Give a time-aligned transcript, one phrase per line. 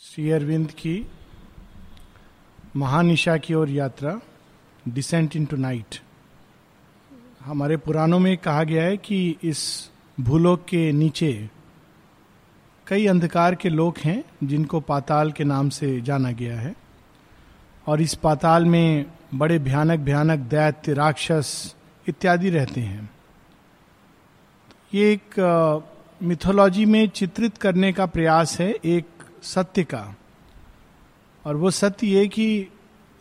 [0.00, 1.06] श्री अरविंद की
[2.76, 4.20] महानिशा की ओर यात्रा
[4.88, 5.98] डिसेंट इन टू नाइट
[7.44, 9.90] हमारे पुराणों में कहा गया है कि इस
[10.20, 11.50] भूलोक के नीचे
[12.86, 16.74] कई अंधकार के लोग हैं जिनको पाताल के नाम से जाना गया है।
[17.86, 21.74] और इस पाताल में बड़े भयानक भयानक दैत्य, राक्षस
[22.06, 23.10] इत्यादि रहते हैं।
[24.94, 25.40] ये एक
[26.22, 29.06] मिथोलॉजी में चित्रित करने का प्रयास है। एक
[29.42, 30.16] सत्य का।
[31.46, 32.66] और वो सत्य ये कि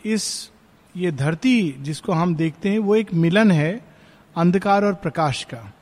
[0.05, 0.51] इस,
[0.97, 3.85] ये धरती जिसको हम देखते हैं, वो एक मिलन है
[4.37, 5.73] अंधकार और प्रकाश का।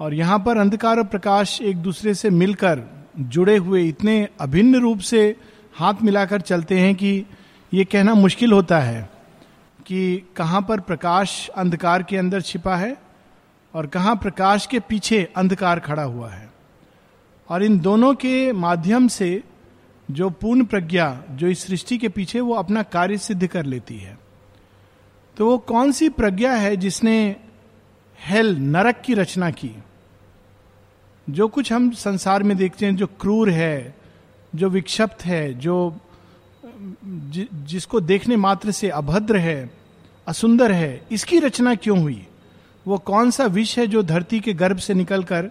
[0.00, 4.98] और यहाँ पर अंधकार और प्रकाश एक दूसरे से मिलकर जुड़े हुए इतने अभिन्न रूप
[4.98, 5.36] से
[5.74, 7.26] हाथ मिलाकर चलते हैं कि
[7.74, 9.10] ये कहना मुश्किल होता है
[9.86, 12.96] कि कहाँ पर प्रकाश अंधकार के अंदर छिपा है
[13.74, 16.57] और कहाँ प्रकाश के पीछे अंधकार खड़ा हुआ है।
[17.48, 19.42] और इन दोनों के माध्यम से
[20.10, 24.18] जो पूर्ण प्रज्ञा जो इस सृष्टि के पीछे वो अपना कार्य सिद्ध कर लेती है।
[25.36, 27.36] तो वो कौन सी प्रज्ञा है जिसने
[28.26, 29.70] हेल नरक की रचना की?
[31.30, 33.94] जो कुछ हम संसार में देखते हैं जो क्रूर है
[34.54, 35.96] जो विक्षिप्त है जो
[37.04, 39.70] जि, जिसको देखने मात्र से अभद्र है
[40.26, 42.26] असुंदर है इसकी रचना क्यों हुई?
[42.86, 45.50] वो कौन सा विष है जो धरती के गर्भ से निकलकर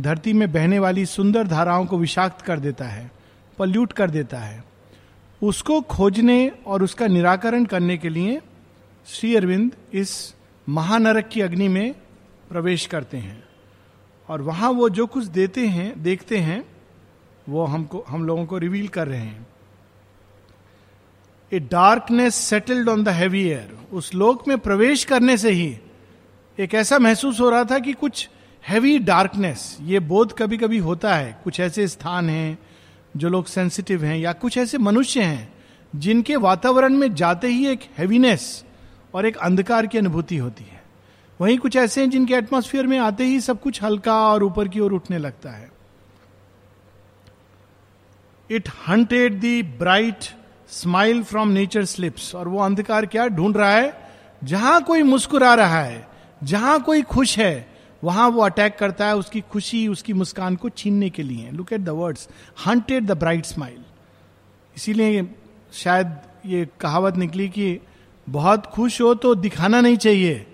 [0.00, 3.10] धरती में बहने वाली सुंदर धाराओं को विषाक्त कर देता है,
[3.58, 4.64] पल्यूट कर देता है।
[5.42, 8.40] उसको खोजने और उसका निराकरण करने के लिए
[9.06, 10.34] श्री अरविंद इस
[10.68, 11.94] महानरक की अग्नि में
[12.48, 13.44] प्रवेश करते हैं।
[14.28, 16.64] और वहाँ वो जो कुछ देते हैं, देखते हैं,
[17.48, 19.46] वो हमको, हम लोगों को रिवील कर रहे हैं।
[21.52, 25.78] A darkness settled on the heavy air उस लोक में प्रवेश करने से ही
[26.58, 28.28] एक ऐसा महसूस हो रहा था कि कुछ
[28.68, 32.58] हैवी डार्कनेस ये बोध कभी कभी होता है। कुछ ऐसे स्थान हैं
[33.16, 35.52] जो लोग सेंसिटिव हैं या कुछ ऐसे मनुष्य हैं
[35.96, 38.64] जिनके वातावरण में जाते ही एक हैवीनेस
[39.14, 40.82] और एक अंधकार की अनुभूति होती है।
[41.40, 44.80] वहीं कुछ ऐसे हैं जिनके एटमोस्फियर में आते ही सब कुछ हल्का और ऊपर की
[44.80, 45.70] ओर उठने लगता है।
[48.50, 50.24] It hunted the bright
[50.70, 53.92] smile from nature slips और वो अंधकार क्या ढूंढ रहा है?
[54.44, 56.08] जहाँ कोई मुस्कुरा रहा है,
[56.44, 57.73] जहाँ कोई खुश है
[58.04, 61.80] वहाँ वो अटैक करता है उसकी खुशी, उसकी मुस्कान को छीनने के लिए। Look at
[61.80, 62.28] the words
[62.66, 63.78] hunted the bright smile
[64.76, 65.26] इसीलिए
[65.72, 66.16] शायद
[66.46, 67.78] ये कहावत निकली कि
[68.26, 70.46] बहुत खुश हो तो दिखाना नहीं चाहिए।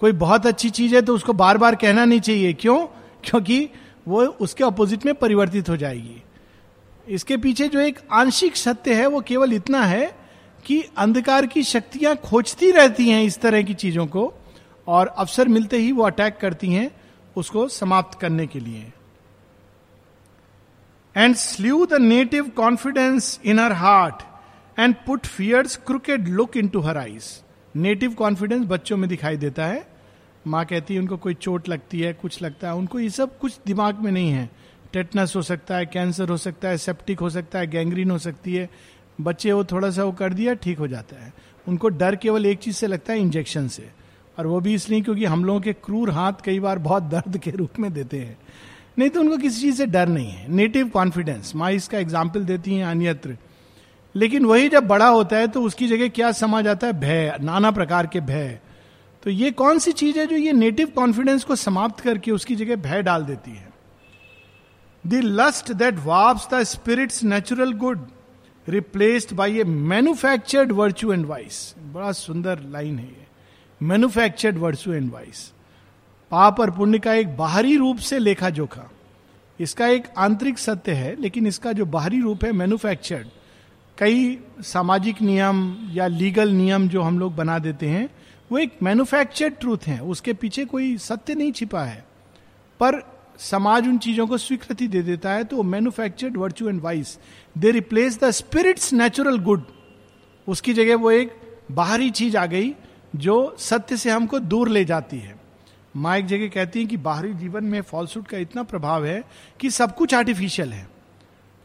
[0.00, 2.78] कोई बहुत अच्छी चीज़ है तो उसको बार बार कहना नहीं चाहिए। क्यों?
[3.24, 3.68] क्योंकि
[4.08, 6.22] वो उसके अपोजिट में परिवर्तित हो जाएगी।
[7.08, 10.06] इसके पीछे जो एक आंशिक सत्य है, वो केवल इतना है
[10.64, 14.32] कि अंधकार की शक्तियाँ खोजती रहती हैं इस तरह की चीज़ों को।
[14.86, 16.90] और अवसर मिलते ही वो अटैक करती हैं
[17.36, 18.92] उसको समाप्त करने के लिए।
[21.16, 24.22] And slew the native confidence in her heart
[24.78, 27.24] and put fierce crooked look into her eyes
[27.76, 29.86] native confidence बच्चों में दिखाई देता है।
[30.46, 33.58] माँ कहती है, उनको कोई चोट लगती है, कुछ लगता है, उनको ये सब कुछ
[33.66, 34.50] दिमाग में नहीं है।
[34.92, 38.54] टेटनस हो सकता है कैंसर हो सकता है सेप्टिक हो सकता है गैंग्रीन हो सकती
[38.54, 38.68] है।
[39.20, 41.32] बच्चे वो थोड़ा सा वो कर दिया, ठीक हो जाता है।
[41.68, 44.03] उनको डर केवल एक चीज़ से लगता है इंजेक्शन से।
[44.38, 47.50] और वो भी इसलिए क्योंकि हम लोगों के क्रूर हाथ कई बार बहुत दर्द के
[47.50, 48.36] रूप में देते हैं।
[48.98, 52.74] नहीं तो उनको किसी चीज़ से डर नहीं है। नेटिव कॉन्फिडेंस माँ इसका एग्ज़ाम्पल देती
[52.74, 53.36] हैं अन्यत्र।
[54.14, 56.92] लेकिन वही जब बड़ा होता है तो उसकी जगह क्या समा जाता है?
[56.92, 58.58] भय, नाना प्रकार के भय।
[59.22, 62.76] तो ये कौन सी चीज़ है जो ये नेटिव कॉन्फिडेंस को समाप्त करके उसकी जगह
[62.78, 63.72] भय डाल देती है?
[65.04, 68.06] The lust that warps the spirit's natural good
[68.66, 73.23] replaced by a manufactured virtue and vice बड़ा सुंदर लाइन है ये।
[73.84, 75.50] मैन्युफैक्चर्ड वर्सू एंड वाइस
[76.32, 78.90] पाप और पुण्य का एक बाहरी रूप से लेखा जोखा।
[79.60, 83.26] इसका एक आंतरिक सत्य है, लेकिन इसका जो बाहरी रूप है मैन्युफैक्चर्ड
[83.98, 88.08] कई सामाजिक नियम या लीगल नियम जो हम लोग बना देते हैं,
[88.50, 92.04] वो एक मैन्युफैक्चर्ड ट्रूथ है। उसके पीछे कोई सत्य नहीं छिपा है।
[92.80, 93.00] पर
[93.40, 97.18] समाज उन चीज़ों को स्वीकृति दे देता है तो manufactured virtue and vice
[97.58, 99.62] they replace the spirit's natural good
[100.48, 101.32] उसकी जगह वो एक
[101.72, 102.74] बाहरी चीज़ आ गई
[103.14, 105.40] जो सत्य से हमको दूर ले जाती है।
[105.96, 109.22] माँ एक जगह कहती है कि बाहरी जीवन में फॉल्सूट का इतना प्रभाव है
[109.60, 110.88] कि सब कुछ आर्टिफिशियल है।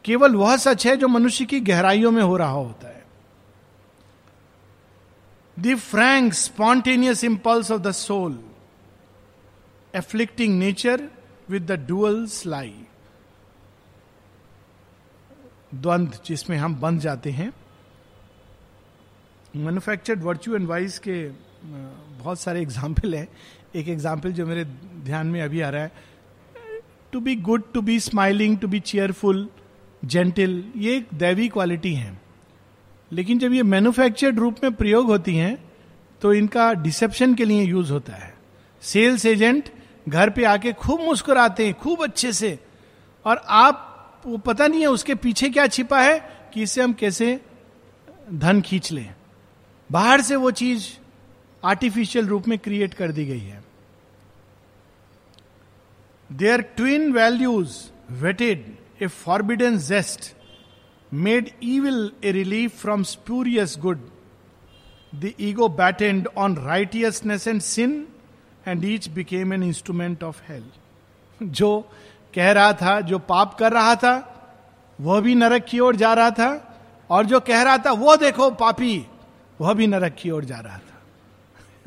[0.05, 3.05] केवल वह सच है जो मनुष्य की गहराइयों में हो रहा होता है।
[5.59, 8.39] The frank spontaneous impulse of the soul
[9.95, 11.09] afflicting nature
[11.49, 12.75] with the dual sly
[15.75, 17.53] द्वंद्व जिसमें हम बंध जाते हैं
[19.55, 21.23] मैन्युफैक्चर्ड वर्च्यू एंड वाइज के
[21.63, 23.27] बहुत सारे एग्ज़ाम्पल हैं।
[23.75, 24.63] एक एग्ज़ाम्पल जो मेरे
[25.05, 25.91] ध्यान में अभी आ रहा है।
[27.13, 29.47] To be good to be smiling to be cheerful
[30.03, 32.17] gentle ये एक दैवी क्वालिटी है।
[33.11, 35.57] लेकिन जब ये मैन्युफैक्चर्ड रूप में प्रयोग होती हैं
[36.21, 38.33] तो इनका डिसेप्शन के लिए यूज़ होता है।
[38.83, 39.71] सेल्स एजेंट
[40.09, 42.57] घर पे आके खूब मुस्कुराते हैं, खूब अच्छे से।
[43.25, 46.19] और आप, वो पता नहीं है उसके पीछे क्या छिपा है
[46.53, 47.39] कि इससे हम कैसे
[48.33, 49.13] धन खींच लें।
[49.91, 50.87] बाहर से वो चीज़
[51.65, 53.63] आर्टिफिशियल रूप में क्रिएट कर दी गई है।
[56.31, 57.77] Their twin values
[58.11, 60.35] weighted a forbidden zest
[61.13, 64.09] made evil a relief from spurious good
[65.15, 68.07] the ego battened on righteousness and sin
[68.67, 71.89] and each became an instrument of health जो
[72.35, 74.35] कह रहा था, जो पाप कर रहा था,
[75.01, 76.77] वह भी नरक की ओर जा रहा था,
[77.09, 79.07] और जो कह रहा था, वो देखो, पापी।
[79.61, 81.01] वह भी नरक की ओर जा रहा था।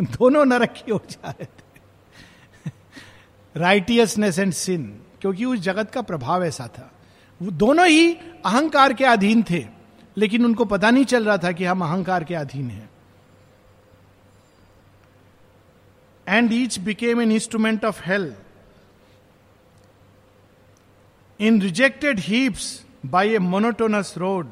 [0.04, 1.62] दोनों नरक की ओर जा रहे थे।
[3.56, 6.92] राइटियसनेस एंड सिन क्योंकि उस जगत का प्रभाव ऐसा था।
[7.42, 8.14] वो दोनों ही
[8.46, 9.66] अहंकार के अधीन थे
[10.16, 12.90] लेकिन उनको पता नहीं चल रहा था कि हम अहंकार के अधीन हैं।
[16.28, 18.34] And each became an instrument of health
[21.40, 24.46] In rejected heaps by a monotonous road,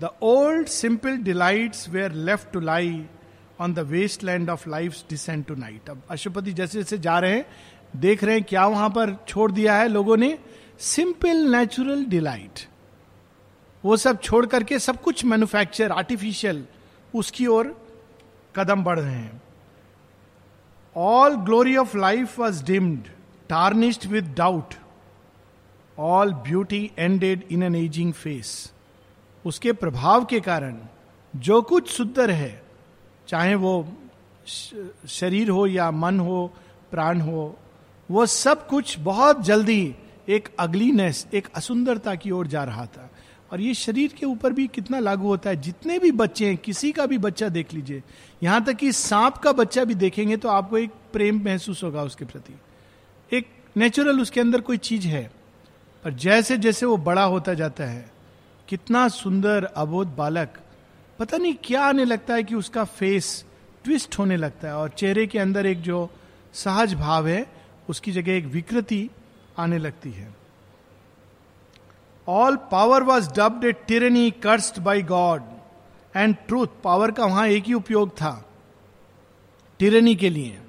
[0.00, 3.06] the old simple delights were left to lie
[3.60, 5.90] the the wasteland of life's descent to night.
[5.90, 7.46] अब अशुपति जैसे जैसे जा रहे हैं,
[7.96, 10.38] देख रहे हैं क्या वहाँ पर छोड़ दिया है लोगों ने?
[10.78, 12.68] सिंपल नेचुरल डिलाइट
[13.84, 16.66] वो सब छोड़ करके सब कुछ मैन्युफैक्चर आर्टिफिशियल
[17.14, 17.84] उसकी ओर
[18.56, 19.42] कदम बढ़ रहे हैं।
[20.96, 23.04] All glory of life was dimmed
[23.48, 24.74] tarnished with doubt
[25.98, 28.73] all beauty ended in an aging face
[29.44, 30.76] उसके प्रभाव के कारण
[31.34, 32.62] जो कुछ सुंदर है,
[33.28, 33.86] चाहे वो
[35.08, 36.46] शरीर हो या मन हो,
[36.90, 37.56] प्राण हो,
[38.08, 39.94] वो सब कुछ बहुत जल्दी
[40.28, 43.10] एक अगलीनेस, एक असुंदरता की ओर जा रहा था।
[43.52, 46.92] और ये शरीर के ऊपर भी कितना लागू होता है, जितने भी बच्चे हैं, किसी
[46.92, 48.02] का भी बच्चा देख लीजिए,
[48.42, 52.24] यहाँ तक कि सांप का बच्चा भी देखेंगे तो आपको एक प्रेम महसूस होगा उसके
[52.24, 52.54] प्रति।
[53.30, 55.30] एक नेचुरल उसके अंदर कोई चीज़ है,
[56.04, 58.10] पर जैसे जैसे वो बड़ा होता जाता है
[58.68, 60.60] कितना सुंदर अबोध बालक।
[61.18, 63.44] पता नहीं क्या आने लगता है कि उसका फेस
[63.84, 66.10] ट्विस्ट होने लगता है और चेहरे के अंदर एक जो
[66.52, 67.46] सहज भाव है,
[67.88, 69.10] उसकी जगह एक विकृति
[69.58, 70.34] आने लगती है।
[72.28, 75.42] All power was dubbed a tyranny cursed by God
[76.16, 78.50] and truth power का वहाँ एक ही उपयोग था
[79.78, 80.60] टिरनी के लिए।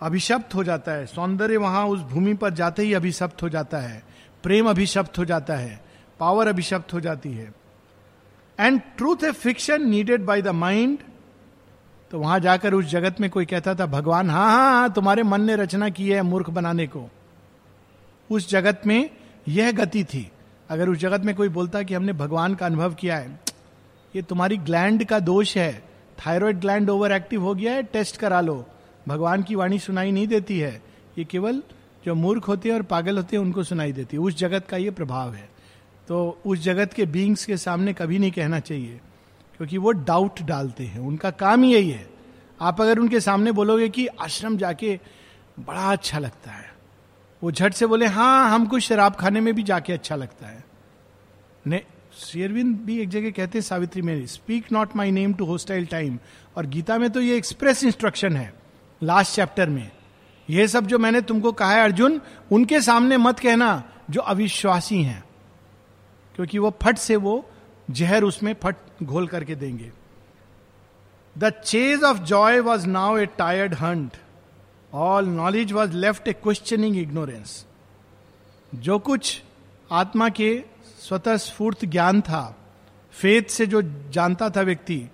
[0.00, 4.02] अभिशप्त हो जाता है। सौंदर्य वहाँ उस भूमि पर जाते ही अभिशप्त हो जाता है।
[4.42, 5.83] प्रेम अभिशप्त हो जाता है।
[6.20, 7.52] पावर अभिशप्त हो जाती है।
[8.58, 10.98] And truth a fiction needed by the mind
[12.10, 15.42] तो वहाँ जाकर उस जगत में कोई कहता था, भगवान हाँ हाँ हाँ तुम्हारे मन
[15.42, 17.08] ने रचना की है मूर्ख बनाने को।
[18.30, 19.10] उस जगत में
[19.48, 20.30] यह गति थी।
[20.70, 23.40] अगर उस जगत में कोई बोलता कि हमने भगवान का अनुभव किया है,
[24.14, 25.72] ये तुम्हारी ग्लैंड का दोष है।
[26.18, 28.64] थायराइड ग्लैंड ओवर एक्टिव हो गया है टेस्ट करा लो।
[29.08, 30.72] भगवान की वाणी सुनाई नहीं देती है।
[31.18, 31.62] ये केवल
[32.06, 34.76] जो मूर्ख होते हैं और पागल होते हैं, उनको सुनाई देती है। उस जगत का
[34.76, 35.48] ये प्रभाव है।
[36.08, 39.00] तो उस जगत के बींग्स के सामने कभी नहीं कहना चाहिए,
[39.60, 42.06] क्योंकि वो डाउट डालते हैं। उनका काम यही है।
[42.60, 44.98] आप अगर उनके सामने बोलोगे कि आश्रम जाके
[45.58, 46.72] बड़ा अच्छा लगता है,
[47.42, 50.64] वो झट से बोले हाँ हमको शराब खाने में भी जाके अच्छा लगता है।
[51.66, 51.82] ने
[52.18, 56.18] शेरविंद भी एक जगह कहते हैं, सावित्री में speak not my name to hostile time
[56.56, 58.52] और गीता में तो ये एक्सप्रेस इंस्ट्रक्शन है
[59.02, 59.90] लास्ट चैप्टर में।
[60.48, 62.20] यह सब जो मैंने तुमको कहा है, अर्जुन,
[62.52, 65.22] उनके सामने मत कहना, जो अविश्वासी हैं।
[66.36, 67.50] क्योंकि वो फट से वो
[67.90, 69.92] जहर उसमें फट घोल करके देंगे।
[71.38, 74.16] The chase of joy was now a tired hunt
[74.94, 77.66] all knowledge was left a questioning ignorance
[78.74, 79.42] जो कुछ
[79.92, 80.64] आत्मा के
[81.00, 82.58] स्वतः स्फूर्त ज्ञान था
[83.12, 85.08] फेथ से जो जानता था व्यक्ति,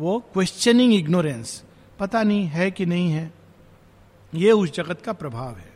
[0.00, 1.64] वो क्वेश्चनिंग इग्नोरेंस
[1.98, 3.32] पता नहीं है कि नहीं है।
[4.34, 5.72] ये उस जगत का प्रभाव है।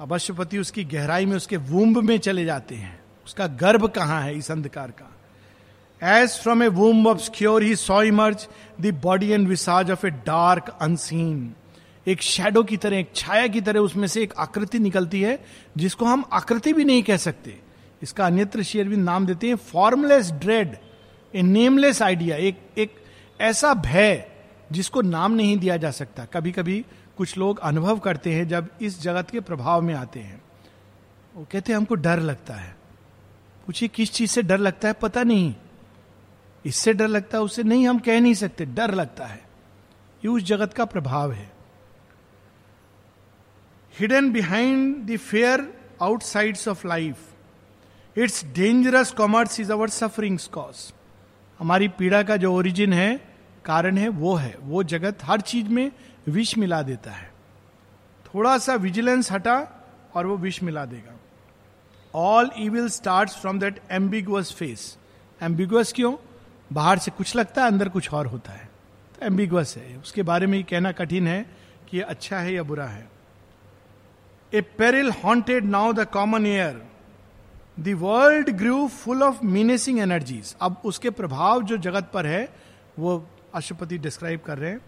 [0.00, 4.50] अवश्यपति उसकी गहराई में, उसके वूम्ब में चले जाते हैं। उसका गर्भ कहाँ है इस
[4.50, 5.08] अंधकार का?
[6.02, 8.48] As from a womb of obscure he saw emerge
[8.80, 11.54] the body and visage of a dark unseen
[12.06, 15.38] एक शेडो की तरह, एक छाया की तरह उसमें से एक आकृति निकलती है,
[15.76, 17.58] जिसको हम आकृति भी नहीं कह सकते।
[18.02, 20.76] इसका अन्यत्र शेयरविंद नाम देते हैं formless dread
[21.34, 22.94] a nameless idea एक एक
[23.40, 24.24] ऐसा भय
[24.72, 26.84] जिसको नाम नहीं दिया जा सकता। कभी कभी
[27.16, 30.42] कुछ लोग अनुभव करते हैं जब इस जगत के प्रभाव में आते हैं।
[31.34, 32.81] वो कहते हैं, हमको डर लगता है।
[33.66, 34.94] पूछिए, किस चीज़ से डर लगता है?
[34.94, 35.54] पता नहीं।
[36.66, 39.38] इससे डर लगता है उससे नहीं, हम कह नहीं सकते। डर लगता है।
[40.24, 41.52] ये उस जगत का प्रभाव है।
[43.98, 47.18] Hidden behind the fair outsides of life
[48.18, 50.92] its dangerous commerce is our sufferings cause
[51.58, 55.92] हमारी पीड़ा का जो ओरिजिन है, कारण है, वो है। वो जगत हर चीज़ में
[56.28, 57.32] विष मिला देता है।
[58.26, 59.68] थोड़ा सा विजिलेंस हटा
[60.14, 61.18] और वो विष मिला देगा।
[62.14, 64.98] All evil start from that ambiguous face
[65.40, 66.14] ambiguous क्यों?
[66.72, 68.68] बाहर से कुछ लगता है, अंदर कुछ और होता है।
[69.14, 71.42] तो एम्बिगुअस है। उसके बारे में कहना कठिन है
[71.88, 73.08] कि ये अच्छा है या बुरा है।
[74.54, 76.82] A peril haunted now the common air
[77.80, 82.48] the world grew full of menacing energies अब उसके प्रभाव जो जगत पर है,
[82.98, 84.80] वो अशुपति डिस्क्राइब कर रहे हैं।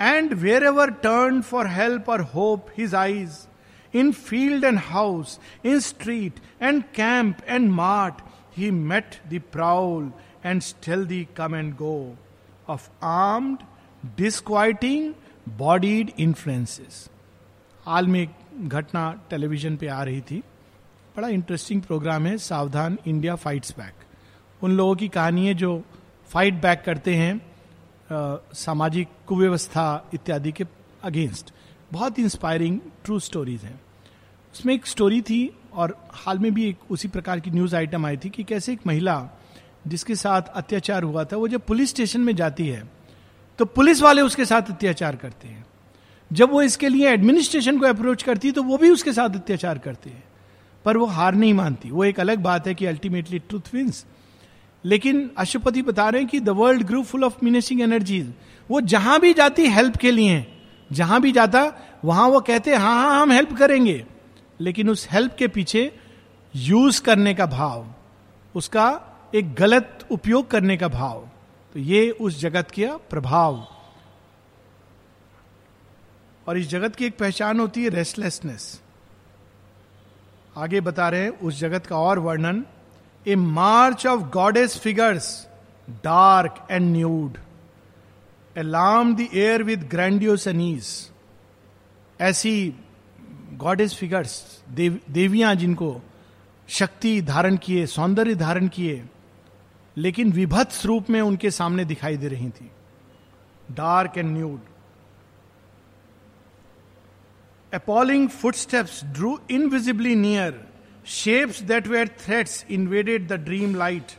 [0.00, 0.32] And
[0.64, 3.46] wherever turn for help or hope his eyes
[3.94, 8.20] field and house in street and camp and mart
[8.58, 10.12] he met the prowl
[10.44, 12.16] and stalk the come and go
[12.68, 13.58] of armed
[14.16, 15.14] disquieting
[15.48, 17.08] bodied influences
[17.86, 20.42] हाल में एक घटना television पे आ रही थी।
[21.16, 25.82] बड़ा interesting programme है, सावधान India fights back उन लोगों की कहानी है जो
[26.30, 27.40] फाइट बैक करते हैं
[28.54, 30.64] सामाजिक कुव्यवस्था इत्यादि के
[31.02, 31.52] अगेंस्ट
[31.92, 33.80] बहुत इंस्पायरिंग ट्रू स्टोरीज हैं।
[34.54, 38.16] उसमें एक स्टोरी थी और हाल में भी एक उसी प्रकार की न्यूज़ आइटम आई
[38.16, 39.28] थी कि कैसे एक महिला
[39.86, 42.88] जिसके साथ अत्याचार हुआ था, वो जब पुलिस स्टेशन में जाती है
[43.58, 45.64] तो पुलिस वाले उसके साथ अत्याचार करते हैं।
[46.30, 49.78] जब वो इसके लिए एडमिनिस्ट्रेशन को अप्रोच करती है तो वो भी उसके साथ अत्याचार
[49.78, 50.24] करते हैं।
[50.84, 54.04] पर वो हार नहीं मानती। वो एक अलग बात है कि अल्टीमेटली ट्रूथ विंस
[54.84, 58.32] लेकिन अशुपति बता रहे हैं कि the world group full of menacing energies
[58.70, 60.46] वो जहाँ भी जाती हेल्प के लिए
[60.90, 61.62] जहाँ भी जाता,
[62.04, 64.04] वहाँ वो कहते हाँ हाँ हम हेल्प करेंगे.
[64.60, 65.90] लेकिन उस हेल्प के पीछे
[66.54, 67.86] यूज़ करने का भाव,
[68.54, 69.00] उसका
[69.34, 71.28] एक गलत उपयोग करने का भाव।
[71.74, 73.66] तो ये उस जगत का प्रभाव।
[76.46, 78.80] और इस जगत की एक पहचान होती है रेस्टलेसनेस
[80.56, 82.64] आगे बता रहे हैं, उस जगत का और वर्णन
[83.26, 85.46] a march of goddess figures
[86.04, 87.38] dark and nude
[88.56, 90.86] alarm the air with grandiose Annie's
[92.20, 92.74] ऐसी
[93.56, 96.00] गॉडेस फिगर्स देव, देवियाँ जिनको
[96.68, 99.02] शक्ति धारण किए सौंदर्य धारण किए
[99.96, 102.70] लेकिन विभत्स रूप में उनके सामने दिखाई दे रही थी।
[103.70, 104.60] Dark and nude
[107.72, 110.60] appalling footsteps drew invisibly near
[111.06, 114.12] shapes that were threats invaded the dream light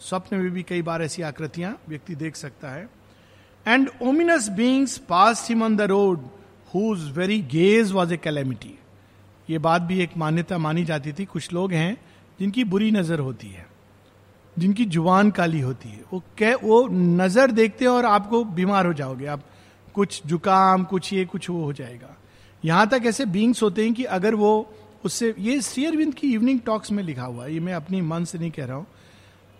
[0.00, 2.88] स्वप्न में भी कई बार ऐसी आकृतियाँ व्यक्ति देख सकता है।
[3.68, 6.20] And ominous beings passed him on the road
[6.74, 8.74] whose very gaze was a calamity
[9.48, 11.96] ये बात भी एक मान्यता मानी जाती थी। कुछ लोग हैं
[12.38, 13.66] जिनकी बुरी नज़र होती है,
[14.56, 18.92] जिनकी ज़ुबान काली होती है। वो कह, वो नज़र देखते हैं और आपको बीमार हो
[18.94, 19.44] जाओगे। आप
[19.94, 22.16] कुछ जुकाम, कुछ ये, कुछ वो हो जाएगा।
[22.62, 24.50] यहाँ तक ऐसे बींग्स होते हैं कि अगर वो
[25.04, 28.38] उससे, ये शेयरविंद की इवनिंग टॉक्स में लिखा हुआ है। ये मैं अपनी मन से
[28.38, 28.86] नहीं कह रहा हूँ।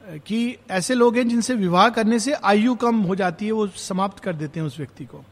[0.08, 4.22] कि ऐसे लोग हैं जिनसे विवाह करने से आयु कम हो जाती है, वो समाप्त
[4.24, 5.24] कर देते हैं उस व्यक्ति को।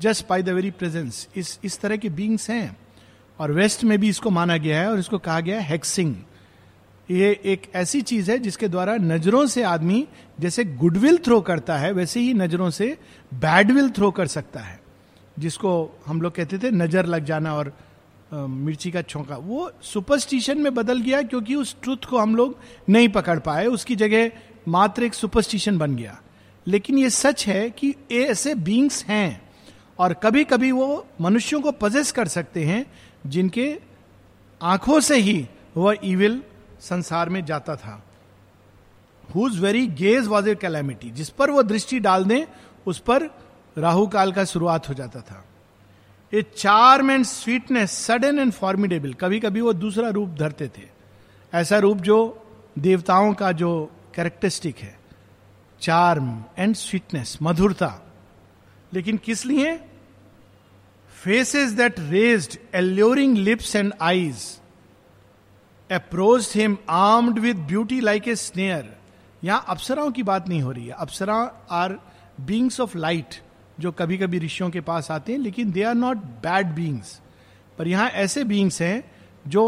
[0.00, 2.76] Just by the very presence इस इस तरह के बींग्स हैं।
[3.38, 6.14] और वेस्ट में भी इसको माना गया है और इसको कहा गया है हेक्सिंग
[7.08, 10.06] ये एक ऐसी चीज़ है जिसके द्वारा नज़रों से आदमी
[10.40, 12.96] जैसे गुडविल थ्रो करता है, वैसे ही नज़रों से
[13.32, 14.78] बैडविल थ्रो कर सकता है।
[15.38, 17.72] जिसको हम लोग कहते थे नज़र लग जाना और
[18.34, 22.56] मिर्ची का छोंका। वो सुपरस्टिशन में बदल गया क्योंकि उस ट्रुथ को हम लोग
[22.88, 24.30] नहीं पकड़ पाए। उसकी जगह
[24.68, 26.20] मात्र एक सुपरस्टिशन बन गया।
[26.66, 29.50] लेकिन ये सच है कि ऐसे बींग्स हैं
[29.98, 32.86] और कभी कभी वो मनुष्यों को पजेस कर सकते हैं,
[33.26, 33.80] जिनके
[34.62, 36.42] आँखों से ही वह इविल
[36.80, 38.04] संसार में जाता था।
[39.34, 42.44] Whose very gaze was a calamity जिस पर वो दृष्टि डाल दें,
[42.86, 43.30] उस पर
[43.78, 45.44] राहु काल का शुरुआत हो जाता था।
[46.32, 50.82] A charm and sweetness sudden and formidable कभी कभी वो दूसरा रूप धरते थे।
[51.52, 52.18] ऐसा रूप जो
[52.78, 53.70] देवताओं का जो
[54.14, 54.98] कैरेक्टरिस्टिक है।
[55.80, 57.92] चार्म एंड स्वीटनेस मधुरता।
[58.92, 59.76] लेकिन किस लिए?
[61.16, 64.46] Faces that raised alluring lips and eyes
[65.90, 68.96] approach him armed with beauty like a snare
[69.44, 71.36] यहाँ अप्सराओं की बात नहीं हो रही है। Apsara
[71.70, 71.98] are
[72.40, 73.34] beings of light
[73.80, 77.20] जो कभी कभी ऋषियों के पास आते हैं, लेकिन they are not bad beings
[77.78, 79.04] पर यहाँ ऐसे बींग्स हैं,
[79.48, 79.62] जो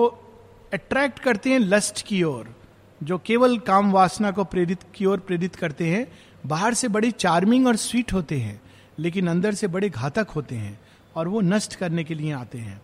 [0.72, 2.54] अट्रैक्ट करते हैं लस्ट की ओर,
[3.02, 6.06] जो केवल काम वासना को प्रेरित, की ओर प्रेरित करते हैं,
[6.46, 8.60] बाहर से बड़े चार्मिंग और स्वीट होते हैं,
[8.98, 10.78] लेकिन अंदर से बड़े घातक होते हैं,
[11.16, 12.80] और वो नष्ट करने के लिए आते हैं।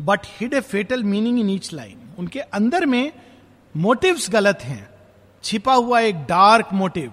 [0.00, 3.12] But hid a fatal meaning in each line उनके अंदर में
[3.74, 4.88] मोटिव्स गलत हैं।
[5.44, 7.12] छिपा हुआ एक डार्क मोटिव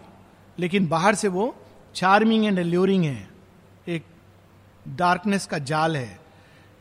[0.58, 1.56] लेकिन बाहर से वो
[1.96, 3.28] चार्मिंग एंड एल्योरिंग है,
[3.88, 4.04] एक
[4.86, 6.20] डार्कनेस का जाल है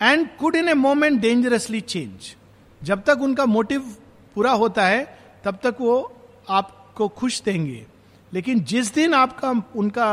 [0.01, 2.35] and could in a moment dangerously change
[2.83, 3.95] जब तक उनका मोटिव
[4.35, 5.05] पूरा होता है,
[5.45, 6.13] तब तक वो
[6.49, 7.87] आपको खुश देंगे।
[8.33, 10.07] लेकिन जिस दिन आपका, उनका,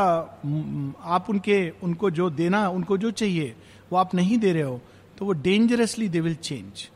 [1.04, 3.54] आप उनके, उनको जो देना, उनको जो चाहिए,
[3.92, 4.80] वो आप नहीं दे रहे हो
[5.18, 6.88] तो वो डेंजरसली दे विल चेंज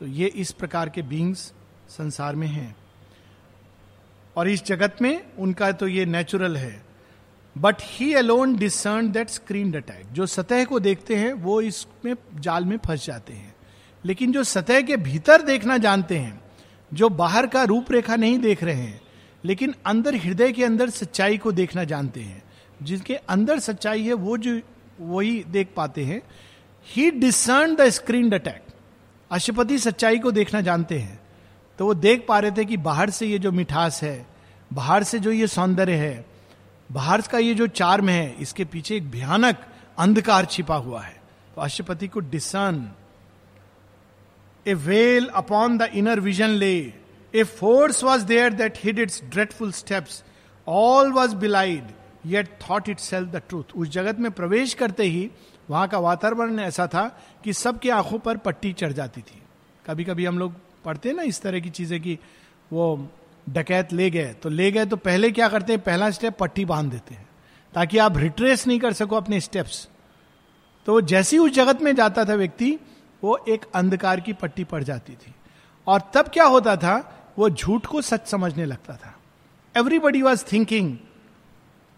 [0.00, 1.52] तो ये इस प्रकार के बींग्स
[1.88, 2.74] संसार में हैं।
[4.36, 6.91] और इस जगत में उनका तो ये नेचुरल है।
[7.58, 12.64] But he alone discern that screen attack जो सतह को देखते हैं, वो इसमें जाल
[12.64, 13.54] में फंस जाते हैं।
[14.04, 16.40] लेकिन जो सतह के भीतर देखना जानते हैं,
[16.94, 19.00] जो बाहर का रूपरेखा नहीं देख रहे हैं,
[19.44, 22.42] लेकिन अंदर हृदय के अंदर सच्चाई को देखना जानते हैं
[22.82, 24.60] जिसके अंदर सच्चाई है, वो जो,
[25.00, 26.22] वही देख पाते हैं।
[26.86, 28.62] He discern the screen attack
[29.30, 31.20] अशुपति सच्चाई को देखना जानते हैं।
[31.78, 34.26] तो वो देख पा रहे थे कि बाहर से ये जो मिठास है,
[34.72, 36.31] बाहर से जो ये सौंदर्य है
[36.92, 39.64] बाहर का ये जो चार्म है, इसके पीछे एक भयानक
[39.98, 41.20] अंधकार छिपा हुआ है।
[41.54, 42.90] तो अशुपति को discern
[44.66, 46.74] a veil upon the inner vision lay
[47.34, 50.22] a force was there that hid its dreadful steps
[50.66, 51.92] all was belied
[52.26, 55.30] yet thought itself the truth उस जगत में प्रवेश करते ही,
[55.70, 57.06] वहाँ का वातावरण ऐसा था
[57.44, 59.40] कि सबके आँखों पर पट्टी चढ़ जाती थी।
[59.84, 62.18] कभी कभी हम लोग पढ़ते हैं ना इस तरह की चीज़ें कि
[62.72, 62.96] वो
[63.46, 65.82] डकैत ले गए तो ले गए तो पहले क्या करते हैं?
[65.82, 67.28] पहला स्टेप पट्टी बाँध देते हैं,
[67.74, 69.88] ताकि आप रिट्रेस नहीं कर सको अपने स्टेप्स
[70.86, 72.78] तो जैसे ही उस जगत में जाता था व्यक्ति,
[73.22, 75.34] वो एक अंधकार की पट्टी पड़ जाती थी।
[75.86, 76.94] और तब क्या होता था?
[77.38, 79.14] वो झूठ को सच समझने लगता था।
[79.74, 80.96] Everybody was thinking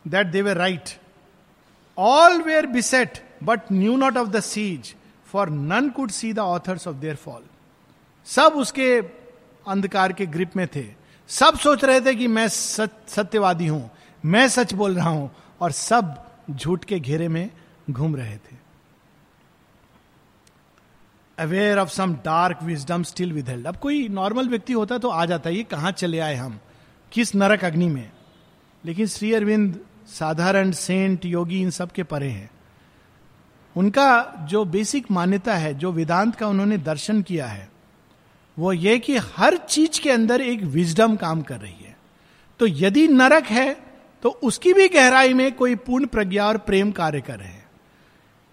[0.05, 0.91] that they were right
[1.99, 4.95] all were beset but knew not of the siege
[5.27, 7.43] for none could see the authors of their fall
[8.27, 8.91] सब उसके
[9.69, 13.91] अंधकार के ग्रिप में थे। सब सोच रहे थे कि मैं सत्यवादी हूँ,
[14.25, 16.15] मैं सच बोल रहा हूँ, और सब
[16.51, 17.51] झूठ के घेरे में
[17.91, 18.57] घूम रहे थे।
[21.39, 25.51] Aware of some dark wisdom still withheld अब कोई नॉर्मल व्यक्ति होता तो आ जाता,
[25.51, 26.59] ये कहाँ चले आए हम?
[27.13, 28.11] किस नरक अग्नि में?
[28.85, 32.51] लेकिन श्री अरविंद, साधारण सेंट योगी इन सब के परे हैं।
[33.77, 37.69] उनका जो बेसिक मान्यता है, जो वेदांत का उन्होंने दर्शन किया है
[38.57, 41.97] वो ये कि हर चीज़ के अंदर एक विजडम काम कर रही है।
[42.61, 43.73] तो यदि नरक है
[44.23, 47.63] तो उसकी भी गहराई में कोई पूर्ण प्रज्ञा और प्रेम कार्य कर रहे हैं।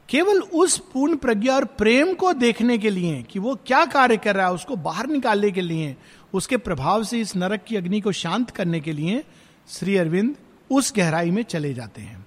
[0.10, 4.36] केवल उस पूर्ण प्रज्ञा और प्रेम को देखने के लिए कि वो क्या कार्य कर
[4.36, 5.96] रहा है, उसको बाहर निकालने के लिए,
[6.34, 9.24] उसके प्रभाव से इस नरक की अग्नि को शांत करने के लिए
[9.70, 10.36] श्री अरविंद
[10.70, 12.26] उस गहराई में चले जाते हैं।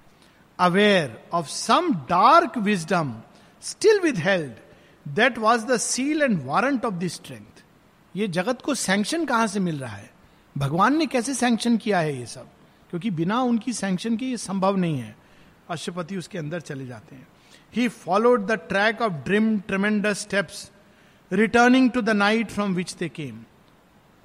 [0.59, 3.13] Aware of some dark wisdom
[3.63, 4.53] still withheld
[5.05, 7.54] that was the seal and warrant of the strength
[8.15, 10.11] ये जगत को सैंक्शन कहाँ से मिल रहा है?
[10.57, 12.47] भगवान ने कैसे सैंक्शन किया है ये सब?
[12.89, 15.15] क्योंकि बिना उनकी सैंक्शन के ये संभव नहीं है।
[15.69, 17.27] अशुपति उसके अंदर चले जाते हैं।
[17.75, 20.71] He followed the track of dim tremendous steps
[21.31, 23.43] returning to the night from which they came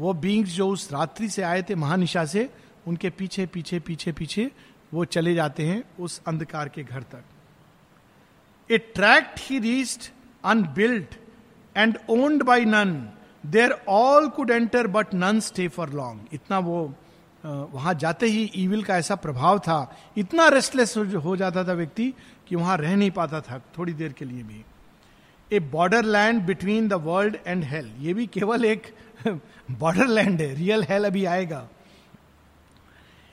[0.00, 2.50] वो बींग्स जो उस रात्रि से आए थे, महानिशा से,
[2.86, 4.50] उनके पीछे पीछे पीछे पीछे,
[4.94, 7.24] वो चले जाते हैं उस अंधकार के घर तक।
[8.70, 10.02] A tract he reached
[10.44, 11.14] unbuilt
[11.76, 13.10] and owned by none
[13.44, 16.92] there all could enter but none stay for long इतना वो
[17.44, 22.12] वहाँ जाते ही ईविल का ऐसा प्रभाव था। इतना रेस्टलेस हो जाता था व्यक्ति
[22.48, 24.64] कि वहाँ रह नहीं पाता था, थोड़ी देर के लिए भी।
[25.50, 28.94] A border land between the world and hell ये भी केवल एक
[29.70, 31.68] बॉर्डर लैंड है। रियल हेल अभी आएगा।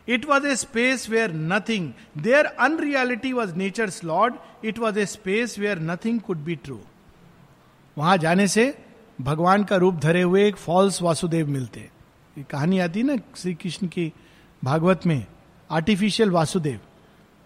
[0.08, 5.60] It was a space where nothing there unreality was nature lord it was a space
[5.60, 6.80] where nothing could be true
[7.98, 8.74] वहाँ जाने से
[9.20, 11.80] भगवान का रूप धरे हुए एक फॉल्स वासुदेव मिलते।
[12.38, 14.12] ये कहानी आती है ना श्री कृष्ण की
[14.64, 15.26] भागवत में
[15.70, 16.80] आर्टिफिशियल वासुदेव।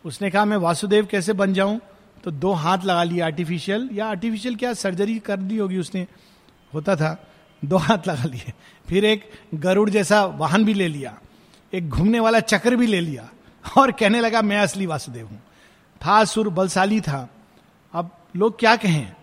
[0.05, 1.79] उसने कहा, मैं वासुदेव कैसे बन जाऊँ?
[2.23, 6.07] तो दो हाथ लगा लिए आर्टिफिशियल या आर्टिफिशियल क्या सर्जरी कर दी होगी उसने?
[6.73, 7.15] होता था,
[7.63, 8.53] दो हाथ लगा लिए।
[8.87, 11.17] फिर एक गरुड़ जैसा वाहन भी ले लिया,
[11.73, 13.29] एक घूमने वाला चक्र भी ले लिया,
[13.65, 15.41] और कहने लगा, मैं असली वासुदेव हूँ।
[16.01, 17.27] था, सुर बलशाली था।
[17.93, 19.15] अब लोग क्या कहें?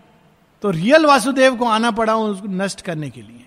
[0.61, 3.45] तो रियल वासुदेव को आना पड़ा उसको नष्ट करने के लिए।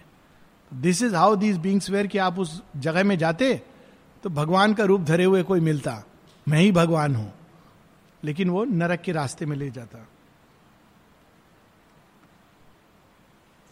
[0.72, 3.55] This is how these beings were कि आप उस जगह में जाते
[4.25, 6.03] तो भगवान का रूप धरे हुए कोई मिलता।
[6.46, 7.33] मैं ही भगवान हूँ।
[8.22, 10.07] लेकिन वो नरक के रास्ते में ले जाता।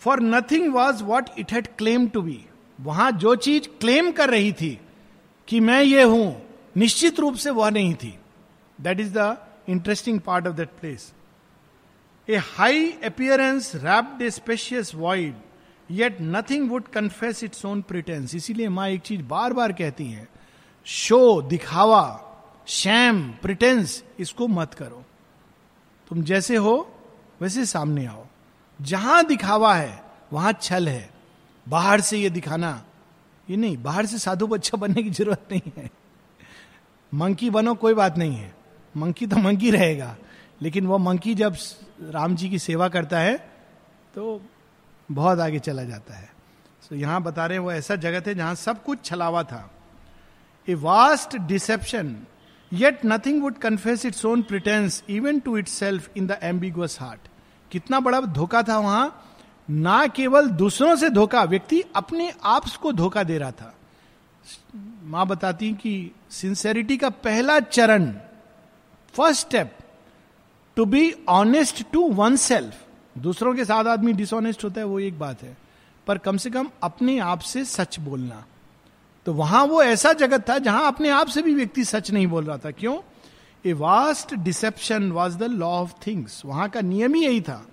[0.03, 2.45] For nothing was what it had claim to be
[2.79, 4.79] वहाँ जो चीज़ क्लेम कर रही थी
[5.49, 6.43] कि मैं ये हूँ,
[6.77, 8.19] निश्चित रूप से वह नहीं थी।
[8.79, 9.37] That is the
[9.69, 11.13] interesting part of that place
[12.29, 15.35] a high appearance wrapped a specious void
[15.91, 20.29] yet nothing would confess its own pretence इसीलिए माँ एक चीज़ बार बार कहती है,
[20.85, 22.27] शो, दिखावा
[22.67, 25.05] शैम प्रिटेंस इसको मत करो।
[26.09, 26.95] तुम जैसे हो,
[27.41, 28.27] वैसे सामने आओ।
[28.83, 31.11] जहाँ दिखावा है, वहाँ छल है।
[31.69, 32.85] बाहर से ये दिखाना,
[33.51, 35.91] ये नहीं, बाहर से साधु बच्चा बनने की ज़रूरत नहीं है।
[37.15, 38.55] मंकी बनो, कोई बात नहीं है।
[38.97, 40.17] मंकी तो मंकी रहेगा।
[40.61, 41.57] लेकिन वो मंकी जब
[42.11, 43.37] राम जी की सेवा करता है
[44.15, 44.41] तो
[45.09, 46.29] बहुत आगे चला जाता है।
[46.91, 49.71] तो यहाँ बता रहे हैं, वो ऐसा जगत है जहाँ सब कुछ छलावा था।
[50.69, 52.17] A vast deception
[52.73, 57.29] yet nothing would confess its own pretence even to itself in the ambiguous heart
[57.71, 59.27] कितना बड़ा धोखा था वहाँ।
[59.69, 63.75] ना केवल दूसरों से धोखा, व्यक्ति अपने आप को धोखा दे रहा था।
[65.03, 68.11] माँ बताती कि सिंसेरिटी का पहला चरण
[69.15, 69.77] first step
[70.77, 72.87] to be honest to oneself
[73.19, 75.57] दूसरों के साथ आदमी डिसऑनेस्ट होता है, वो एक बात है।
[76.07, 78.45] पर कम से कम अपने आप से सच बोलना।
[79.27, 82.45] तो वहाँ वो ऐसा जगत था जहाँ अपने आप से भी व्यक्ति सच नहीं बोल
[82.45, 82.99] रहा था। क्यों?
[83.67, 87.67] A vast deception was the law of things वहाँ का नियम ही यही था।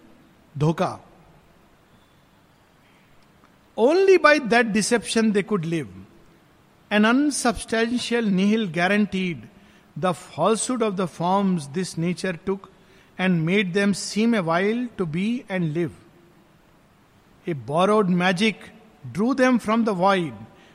[0.58, 1.00] धोखा।
[3.78, 6.06] Only by that deception they could live
[6.92, 9.48] an unsubstantial nihil guaranteed
[10.00, 12.70] the falsehood of the forms this nature took
[13.20, 15.92] and made them seem a while to be and live
[17.48, 18.56] A borrowed magic
[19.14, 20.34] drew them from the void.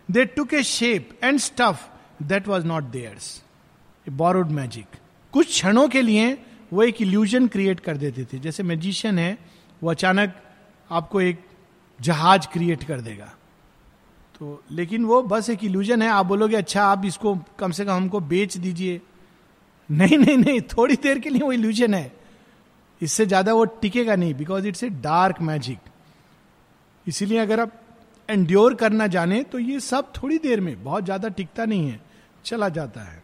[0.09, 1.83] They took a shape and stuff
[2.29, 3.27] that was not theirs.
[4.07, 4.87] A borrowed magic.
[5.33, 6.39] कुछ क्षणों के लिए
[6.73, 9.39] वो एक illusion create कर देते थे जैसे मैजिशियन है,
[9.83, 10.35] वो अचानक
[10.91, 11.45] आपको एक
[12.01, 13.33] जहाज़ क्रिएट कर देगा
[14.39, 17.93] तो लेकिन वो बस एक इल्यूजन है आप बोलोगे अच्छा आप इसको कम से कम
[17.93, 19.01] हमको बेच दीजिए
[19.91, 22.22] नहीं नहीं नहीं, थोड़ी देर के लिए वो इल्यूजन है
[23.03, 25.79] इससे ज़्यादा वो टिकेगा नहीं because it's a dark magic
[27.07, 27.73] इसीलिए अगर आप
[28.29, 32.01] एंड्योर करना जाने तो ये सब थोड़ी देर में, बहुत ज़्यादा टिकता नहीं है,
[32.45, 33.23] चला जाता है।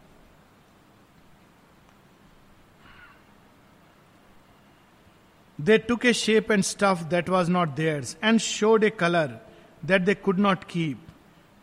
[5.59, 9.39] They took a shape and stuff that was not theirs and showed a colour
[9.83, 11.07] that they could not keep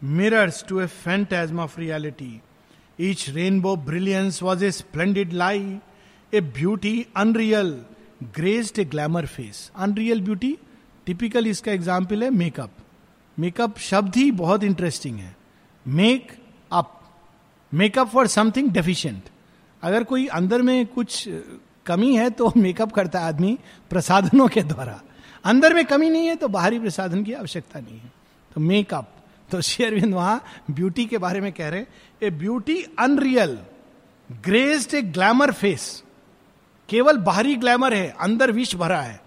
[0.02, 2.40] mirrors to a phantasm of reality
[3.00, 5.80] each rainbow brilliance was a splendid lie
[6.34, 7.74] a beauty unreal
[8.36, 10.58] graced a glamour face unreal beauty
[11.06, 12.72] typical इसका example है makeup
[13.38, 15.36] makeup शब्द ही बहुत interesting है.
[15.86, 16.32] Make
[16.72, 16.92] up
[17.74, 19.30] makeup for something deficient
[19.84, 21.30] अगर कोई अंदर में कुछ
[21.86, 23.58] कमी है तो मेकअप करता है आदमी
[23.90, 25.02] प्रसाधनों के द्वारा.
[25.46, 28.12] अंदर में कमी नहीं है तो बाहरी प्रसाधन की आवश्यकता नहीं है.
[28.52, 29.12] तो मेकअप
[29.52, 31.88] तो शेयरविंद वहाँ ब्यूटी के बारे में कह रहे हैं,
[32.24, 33.58] a beauty unreal
[34.30, 36.04] graced a glamour face
[36.90, 39.22] केवल बाहरी ग्लैमर है, अंदर विष भरा है।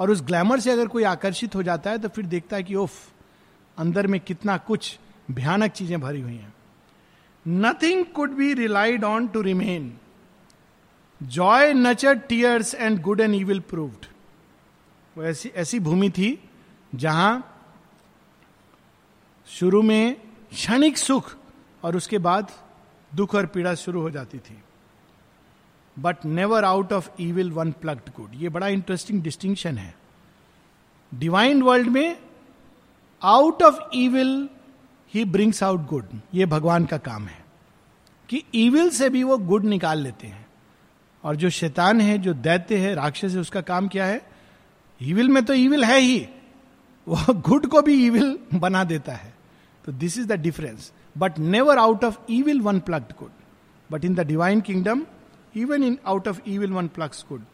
[0.00, 2.74] और उस ग्लैमर से अगर कोई आकर्षित हो जाता है तो फिर देखता है कि
[2.74, 2.92] ओफ,
[3.76, 4.98] अंदर में कितना कुछ
[5.30, 6.54] भयानक चीज़ें भरी हुई हैं।
[7.46, 9.92] Nothing could be relied on to remain
[11.20, 14.06] joy nurtured tears and good and evil proved
[15.16, 16.38] वो ऐसी ऐसी भूमि थी,
[16.92, 17.46] जहाँ
[19.48, 20.16] शुरू में
[20.52, 21.34] क्षणिक सुख
[21.82, 22.50] और उसके बाद
[23.12, 24.58] दुख और पीड़ा शुरू हो जाती थी।
[26.00, 29.94] But never out of evil one plucked good ये बड़ा इंटरेस्टिंग डिस्टिंक्शन है।
[31.14, 32.16] डिवाइन वर्ल्ड में
[33.22, 34.48] out of evil
[35.14, 37.44] he brings out good ये भगवान का काम है
[38.28, 40.46] कि ईविल से भी वो गुड निकाल लेते हैं।
[41.24, 44.20] और जो शैतान है, जो दैत्य है, राक्षस है, उसका काम क्या है?
[45.02, 46.28] ईविल में तो ईविल है ही।
[47.08, 49.34] वो गुड को भी ईविल बना देता है।
[49.84, 53.30] तो this is the difference but never out of evil one plucked good
[53.90, 55.06] but in the divine kingdom
[55.54, 57.44] even in out of evil one plucks good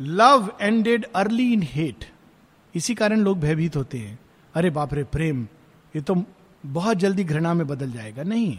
[0.00, 2.04] love ended early in hate
[2.74, 4.18] इसी कारण लोग भयभीत होते हैं।
[4.54, 5.46] अरे बाप रे, प्रेम,
[5.96, 6.24] ये तो
[6.64, 8.58] बहुत जल्दी घृणा में बदल जाएगा। नहीं,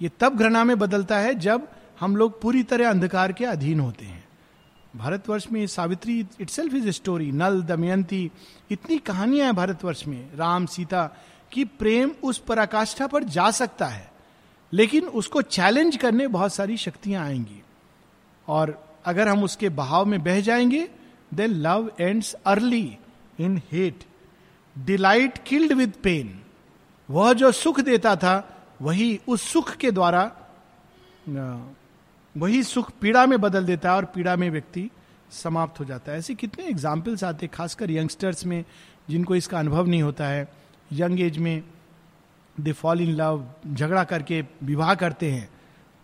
[0.00, 1.68] ये तब घृणा में बदलता है जब
[2.00, 4.24] हम लोग पूरी तरह अंधकार के अधीन होते हैं।
[4.96, 6.18] भारतवर्ष में Savitri
[6.50, 8.30] itself is story Nala, Damayanti,
[8.70, 11.08] इतनी कहानियाँ हैं भारतवर्ष में। राम, सीता,
[11.52, 14.10] कि प्रेम उस पराकाष्ठा पर जा सकता है,
[14.72, 17.61] लेकिन उसको चैलेंज करने बहुत सारी शक्तियाँ आएँगी।
[18.52, 18.72] और
[19.04, 20.88] अगर हम उसके बहाव में बह जाएँगे
[21.34, 22.98] they love ends early
[23.40, 24.04] in hate
[24.76, 26.38] delight killed with pain
[27.08, 28.34] वह जो सुख देता था,
[28.82, 30.30] वही उस सुख के द्वारा
[32.34, 34.88] वही सुख पीड़ा में बदल देता है और पीड़ा में व्यक्ति
[35.30, 38.64] समाप्त हो जाता है। ऐसे कितने एग्जाम्पल्स आते हैं, खासकर यंगस्टर्स में,
[39.10, 40.48] जिनको इसका अनुभव नहीं होता है।
[40.92, 41.62] यंग एज में
[42.60, 45.48] दे फॉल इन लव झगड़ा करके विवाह करते हैं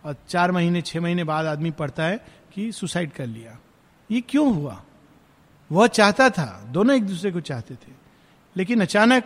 [0.03, 2.19] और चार महीने छः महीने बाद आदमी पढ़ता है।
[2.53, 3.57] कि सुसाइड कर लिया।
[4.11, 4.83] ये क्यों हुआ?
[5.71, 7.91] वह चाहता था, दोनों एक दूसरे को चाहते थे।
[8.57, 9.23] लेकिन अचानक,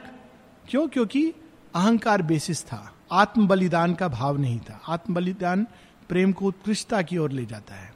[0.70, 0.88] क्यों?
[0.88, 1.34] क्योंकि
[1.76, 5.68] अहंकार बेसिस था। आत्म बलिदान का भाव नहीं था। आत्म बलिदान
[6.10, 7.94] प्रेम को उत्कृष्टता की ओर ले जाता है।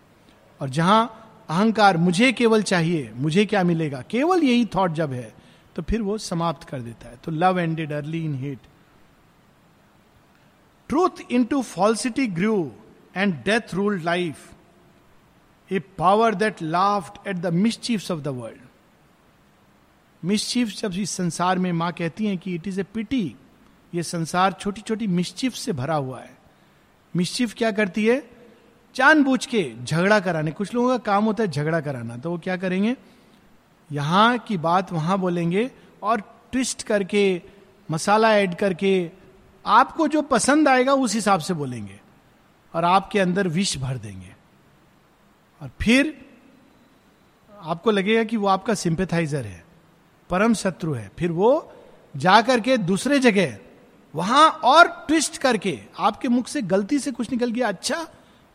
[0.61, 4.01] और जहाँ अहंकार मुझे केवल चाहिए, मुझे क्या मिलेगा?
[4.01, 5.33] केवल यही थॉट जब है
[5.75, 8.59] तो फिर वो समाप्त कर देता है। तो love ended early in hate
[10.89, 11.09] truth
[11.43, 12.71] into falsity grew
[13.15, 14.53] and death ruled life
[15.71, 18.61] a power that laughed at the mischiefs of the world
[20.23, 23.35] mischief जब इस संसार में माँ कहती हैं कि इट इज़ ए पिटी
[23.95, 26.37] ये संसार छोटी छोटी मिसचिफ से भरा हुआ है।
[27.15, 28.29] मिसचिफ क्या करती है?
[28.95, 32.57] जानबूझ के झगड़ा कराने। कुछ लोगों का काम होता है झगड़ा कराना। तो वो क्या
[32.57, 32.95] करेंगे?
[33.91, 35.71] यहाँ की बात वहाँ बोलेंगे
[36.03, 37.41] और ट्विस्ट करके,
[37.91, 39.11] मसाला ऐड करके
[39.65, 41.99] आपको जो पसंद आएगा उस हिसाब से बोलेंगे
[42.73, 44.35] और आपके अंदर विष भर देंगे।
[45.61, 46.15] और फिर
[47.49, 49.63] आपको लगेगा कि वो आपका सिंपेथाइजर है,
[50.29, 51.73] परम शत्रु है। फिर वो
[52.15, 53.57] जा करके दूसरे जगह,
[54.13, 58.07] वहाँ और ट्विस्ट करके, आपके मुख से गलती से कुछ निकल गया। अच्छा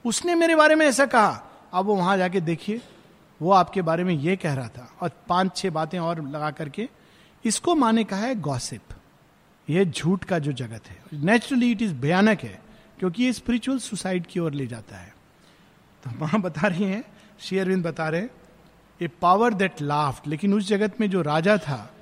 [0.05, 2.81] उसने मेरे बारे में ऐसा कहा। अब वो वहाँ जाके देखिए,
[3.41, 6.89] वो आपके बारे में ये कह रहा था। और पाँच छह बातें और लगा करके,
[7.45, 8.95] इसको माने कहा है गॉसिप
[9.69, 12.61] ये झूठ का जो जगत है। नेचुरली इट इज़ भयानक है,
[12.99, 15.12] क्योंकि ये स्पिरिचुअल सुसाइड की ओर ले जाता है।
[16.05, 17.05] तो वहाँ बता रही हैं,
[17.41, 18.23] श्री अरविंद बता रहे
[19.03, 21.95] ए पावर दैट लाफ्ट लेकिन उस जगत में जो राजा था,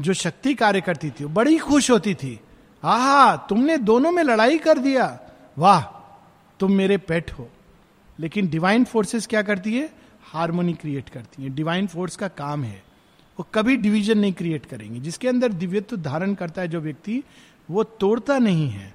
[0.00, 2.40] जो शक्ति कार्य करती थी बड़ी खुश होती थी।
[2.84, 5.20] आहा, तुमने दोनों में लड़ाई कर दिया।
[5.58, 5.82] वाह,
[6.60, 7.50] तुम मेरे पेट हो।
[8.20, 9.90] लेकिन डिवाइन फोर्सेस क्या करती है?
[10.22, 12.82] हारमोनी क्रिएट करती है। डिवाइन फोर्स का काम है।
[13.38, 17.22] वो कभी डिवीज़न नहीं क्रिएट करेंगे। जिसके अंदर दिव्यत्व धारण करता है जो व्यक्ति,
[17.70, 18.94] वो तोड़ता नहीं है।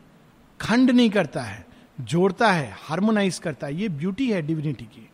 [0.62, 1.71] खंड नहीं करता है।
[2.06, 5.10] जोड़ता है हार्मोनाइज करता है, ये ब्यूटी है डिविनिटी की।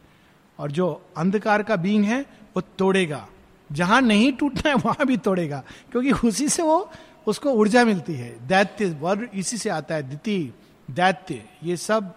[0.59, 3.27] और जो अंधकार का बींग है, वो तोड़ेगा।
[3.71, 6.91] जहाँ नहीं टूटना है, वहाँ भी तोड़ेगा। क्योंकि उसी से वो,
[7.27, 10.53] उसको ऊर्जा मिलती है। दैत्य वर्ड इसी से आता है, द्वितीय,
[10.91, 12.13] दैत्य, ये सब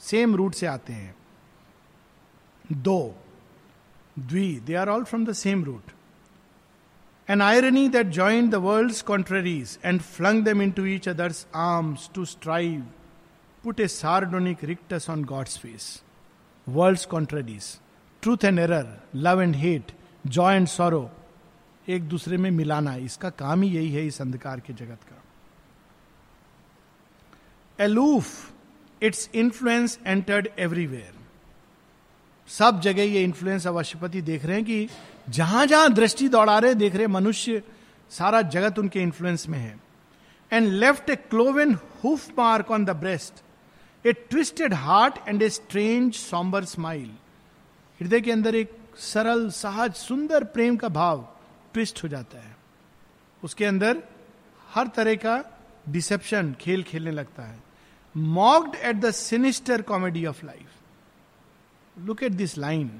[0.00, 1.14] सेम रूट से आते हैं।
[2.72, 3.14] दो,
[4.18, 5.82] द्वि they are all from the same root
[7.30, 12.24] an irony that join the world contraries and flung them into each other's arms to
[12.24, 12.86] strive
[13.64, 16.02] put a sardonic rictus on God's face
[16.66, 17.64] world contraries
[18.22, 19.92] truth and error love and hate
[20.26, 21.10] joy and sorrow
[21.86, 25.22] एक दूसरे में मिलाना, इसका काम ही यही है इस अंधकार के जगत का।
[27.78, 28.52] Aloof
[29.02, 31.14] its influence entered everywhere
[32.48, 34.88] सब जगह ये इन्फ्लुएंस अवश्यपति देख रहे हैं कि
[35.28, 37.62] जहाँ जहाँ दृष्टि दौड़ा रहे, देख रहे मनुष्य,
[38.10, 39.80] सारा जगत उनके इन्फ्लुएंस में है।
[40.52, 43.42] And left a cloven hoof mark on the breast
[44.04, 47.10] a twisted heart and a strange sombre smile
[48.00, 51.28] हृदय के अंदर एक सरल, सहज, सुंदर प्रेम का भाव
[51.74, 52.56] ट्विस्ट हो जाता है।
[53.42, 54.02] उसके अंदर
[54.70, 55.42] हर तरह का
[55.88, 57.62] डिसेप्शन खेल खेलने लगता है।
[58.14, 60.70] Mocked at the sinister comedy of life
[61.96, 62.90] look at this line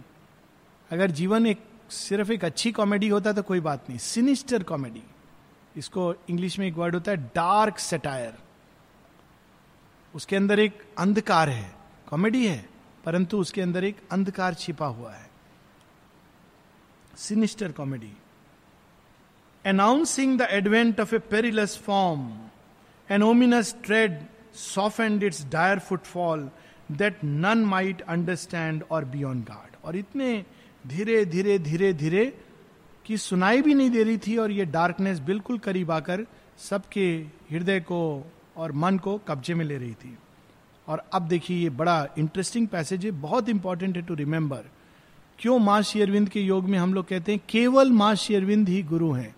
[0.90, 1.60] अगर जीवन एक,
[1.90, 5.02] सिर्फ़ एक अच्छी कॉमेडी होता तो कोई बात नहीं। सिनिस्टर कॉमेडी
[5.76, 8.34] इसको इंग्लिश में एक वर्ड होता है डार्क सेटायर
[10.14, 11.74] उसके अंदर एक अंधकार है।
[12.08, 12.64] कॉमेडी है,
[13.04, 15.30] परंतु उसके अंदर एक अंधकार छिपा हुआ है।
[17.18, 18.12] Sinister comedy.
[19.64, 22.28] Announcing the advent of a perilous form
[23.08, 24.18] an ominous tread
[24.54, 26.48] soft and its dire footfall
[26.92, 30.44] that none might understand or beyond guard और इतने
[30.86, 32.24] धीरे धीरे धीरे धीरे
[33.06, 36.26] कि सुनाई भी नहीं दे रही थी और ये डार्कनेस बिल्कुल करीब आकर
[36.58, 37.06] सबके
[37.50, 38.00] हृदय को
[38.56, 40.16] और मन को कब्जे में ले रही थी।
[40.88, 44.64] और अब देखिए ये बड़ा इंटरेस्टिंग पैसेज है, बहुत इंपॉर्टेंट है टू रिमेंबर
[45.38, 49.12] क्यों माँ शेरविंद के योग में हम लोग कहते हैं, केवल माँ शेरविंद ही गुरु
[49.12, 49.34] हैं।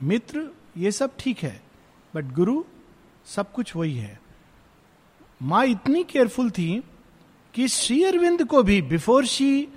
[0.00, 1.60] मित्र, ये सब ठीक है
[2.14, 2.62] बट गुरु
[3.26, 4.18] सब कुछ वही है।
[5.40, 6.82] माँ इतनी केयरफुल थी
[7.54, 9.68] कि श्री अरविंद को भी before she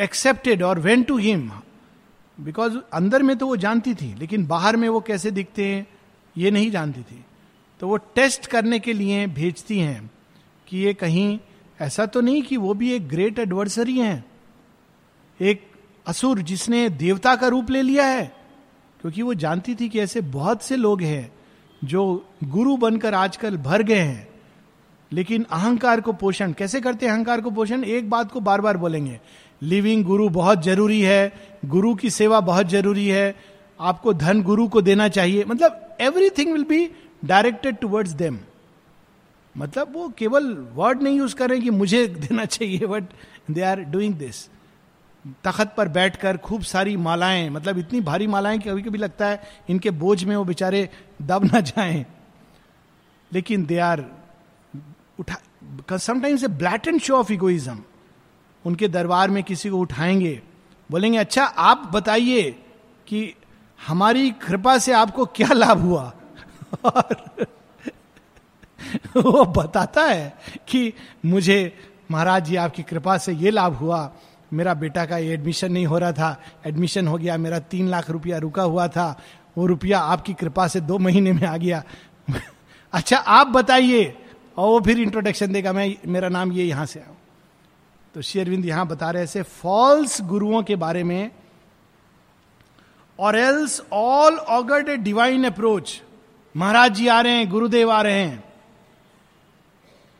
[0.00, 1.50] accepted or went to him
[2.38, 5.86] because अंदर में तो वो जानती थी, लेकिन बाहर में वो कैसे दिखते हैं?
[6.36, 7.24] ये नहीं जानती थी।
[7.80, 10.10] तो वो टेस्ट करने के लिए भेजती हैं
[10.66, 11.38] कि ये कहीं
[11.80, 14.24] ऐसा तो नहीं कि वो भी एक ग्रेट एडवर्सरी हैं।
[15.40, 15.62] एक
[16.06, 18.32] असुर जिसने देवता का रूप ले लिया है,
[19.00, 21.32] क्योंकि वो जानती थी कि ऐसे बहुत से लोग हैं
[21.84, 24.28] जो गुरु बनकर आजकल भर गए हैं।
[25.12, 27.84] लेकिन अहंकार को पोषण, कैसे करते हैं अहंकार को पोषण?
[27.84, 29.20] एक बात को बार बार बोलेंगे।
[29.62, 31.32] लिविंग गुरु बहुत ज़रूरी है,
[31.64, 33.34] गुरु की सेवा बहुत ज़रूरी है,
[33.80, 36.90] आपको धन गुरु को देना चाहिए। मतलब everything will be
[37.24, 38.38] directed towards them
[39.56, 43.04] मतलब वो केवल वर्ड नहीं यूज़ कर रहे कि मुझे देना चाहिए but
[43.50, 44.48] they are doing this
[45.44, 49.42] तखत पर बैठकर खूब सारी मालाएँ मतलब इतनी भारी मालाएँ कि कभी कभी लगता है
[49.70, 50.90] इनके बोझ में वो बेचारे
[51.22, 52.06] दब ना जाएँ।
[53.32, 54.04] लेकिन दे आर
[55.20, 56.48] उठा sometimes a
[56.88, 57.82] and show of egoism
[58.66, 60.42] उनके दरबार में किसी को उठाएँगे,
[60.90, 62.50] बोलेंगे अच्छा आप बताइए
[63.06, 63.34] कि
[63.80, 66.12] हमारी कृपा से आपको क्या लाभ हुआ?
[66.84, 67.46] और
[69.16, 70.34] वो बताता है
[70.68, 70.92] कि
[71.26, 71.78] मुझे
[72.10, 74.12] महाराज जी आपकी कृपा से ये लाभ हुआ।
[74.52, 78.10] मेरा बेटा का ये एडमिशन नहीं हो रहा था। एडमिशन हो गया, मेरा तीन लाख
[78.10, 79.20] रुपया रुका हुआ था।
[79.58, 81.82] वो रुपया आपकी कृपा से दो महीने में आ गया।
[82.92, 84.16] अच्छा आप बताइए।
[84.56, 87.14] और वो फिर इंट्रोडक्शन देगा, मैं, मेरा नाम ये यहाँ से आऊ
[88.14, 91.30] तो शेरविंद यहाँ बता रहे ऐसे फॉल्स गुरुओं के बारे में
[93.18, 96.00] और else all augured a divine approach
[96.54, 98.44] Maharaj ji आ रहे हैं गुरुदेव आ रहे हैं.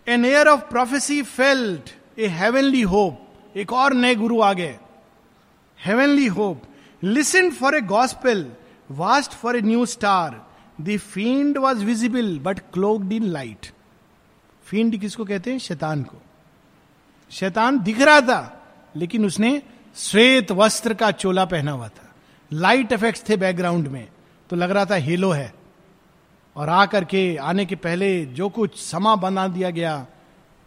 [0.07, 4.79] An air of prophecy felt a heavenly hope एक और नए गुरु आ गए.
[5.79, 6.63] Heavenly hope
[7.03, 8.51] listened for a gospel
[8.91, 10.41] vast for a new star
[10.81, 13.73] the field was visible but cloaked in light
[14.67, 15.59] field किसको कहते हैं?
[15.59, 16.17] शैतान को.
[17.31, 19.63] शैतान दिख रहा था, लेकिन उसने
[19.97, 22.04] श्वेत वस्त्र का चोला पहना हुआ था।
[22.55, 24.09] लाइट इफेक्ट्स थे बैकग्राउंड में
[24.51, 25.55] तो लग रहा था हेलो है।
[26.57, 30.07] और आ करके, आने के पहले जो कुछ समा बना दिया गया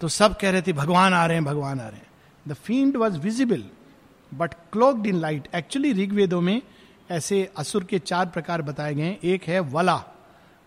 [0.02, 2.08] तो सब कह रहे थे, भगवान आ रहे हैं, भगवान आ रहे हैं।
[2.47, 3.63] The field was visible
[4.34, 6.62] but cloaked in light actually ऋग्वेदों में
[7.12, 10.04] ऐसे असुर के चार प्रकार बताए गए एक है वला।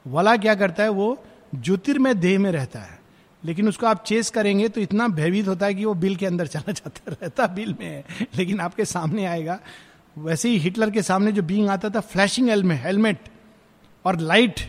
[0.06, 0.88] वला क्या करता है?
[0.88, 3.00] वो ज्योतिर्मय देह में रहता है।
[3.44, 6.46] लेकिन उसको आप चेस करेंगे तो इतना भयभीत होता है कि वो बिल के अंदर
[6.54, 8.04] चला जाता रहता बिल में।
[8.36, 9.60] लेकिन आपके सामने आएगा
[10.16, 13.28] वैसे ही हिटलर के सामने जो बींग आता था फ्लैशिंग हेलमेट
[14.04, 14.60] और लाइट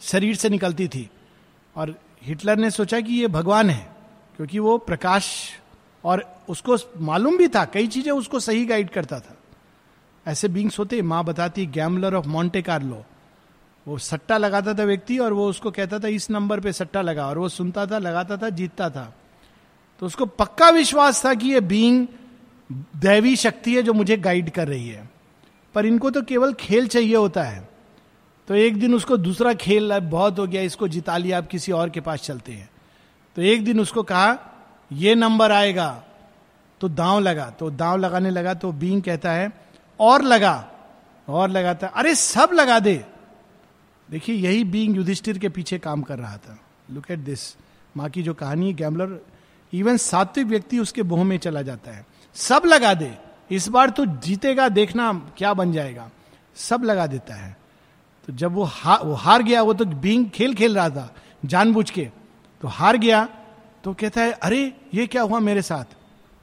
[0.00, 1.08] शरीर से निकलती थी।
[1.76, 3.96] और हिटलर ने सोचा कि ये भगवान है,
[4.36, 5.28] क्योंकि वो प्रकाश
[6.04, 9.36] और उसको मालूम भी था, कई चीज़ें उसको सही गाइड करता था।
[10.26, 13.04] ऐसे बींग्स होते, माँ बताती गैमलर ऑफ़ मॉन्टे कार्लो
[13.86, 17.26] वो सट्टा लगाता था व्यक्ति और वो उसको कहता था, इस नंबर पे सट्टा लगा।
[17.26, 19.14] और वो सुनता था, लगाता था, जीतता था।
[20.00, 22.06] तो उसको पक्का विश्वास था कि ये बींग
[22.72, 25.08] दैवी शक्ति है जो मुझे गाइड कर रही है।
[25.74, 27.68] पर इनको तो केवल खेल चाहिए होता है।
[28.48, 31.90] तो एक दिन उसको दूसरा खेल बहुत हो गया, इसको जिता लिया आप किसी और
[31.90, 32.70] के पास चलते हैं।
[33.36, 34.38] तो एक दिन उसको कहा,
[34.92, 36.04] ये नंबर आएगा।
[36.80, 39.50] तो दांव लगा तो दांव लगाने लगा तो बींग कहता है,
[40.00, 40.72] और लगा।
[41.28, 43.04] और लगाता, अरे सब लगा दे।
[44.10, 46.58] देखिए, यही बींग युधिष्ठिर के पीछे काम कर रहा था।
[46.90, 47.56] लुक एट दिस
[47.96, 49.18] माँ की जो कहानी है गैमलर
[49.72, 53.16] इवन सात्विक व्यक्ति उसके बोह में चला जाता है। सब लगा दे।
[53.50, 56.10] इस बार तो जीतेगा, देखना क्या बन जाएगा।
[56.54, 57.56] सब लगा देता है।
[58.26, 61.90] तो जब वो हार वो हार गया, वो तो बींग खेल खेल रहा था, जानबूझ
[61.90, 62.10] के
[62.60, 63.24] तो हार गया
[63.84, 65.84] तो कहता है, अरे, ये क्या हुआ मेरे साथ?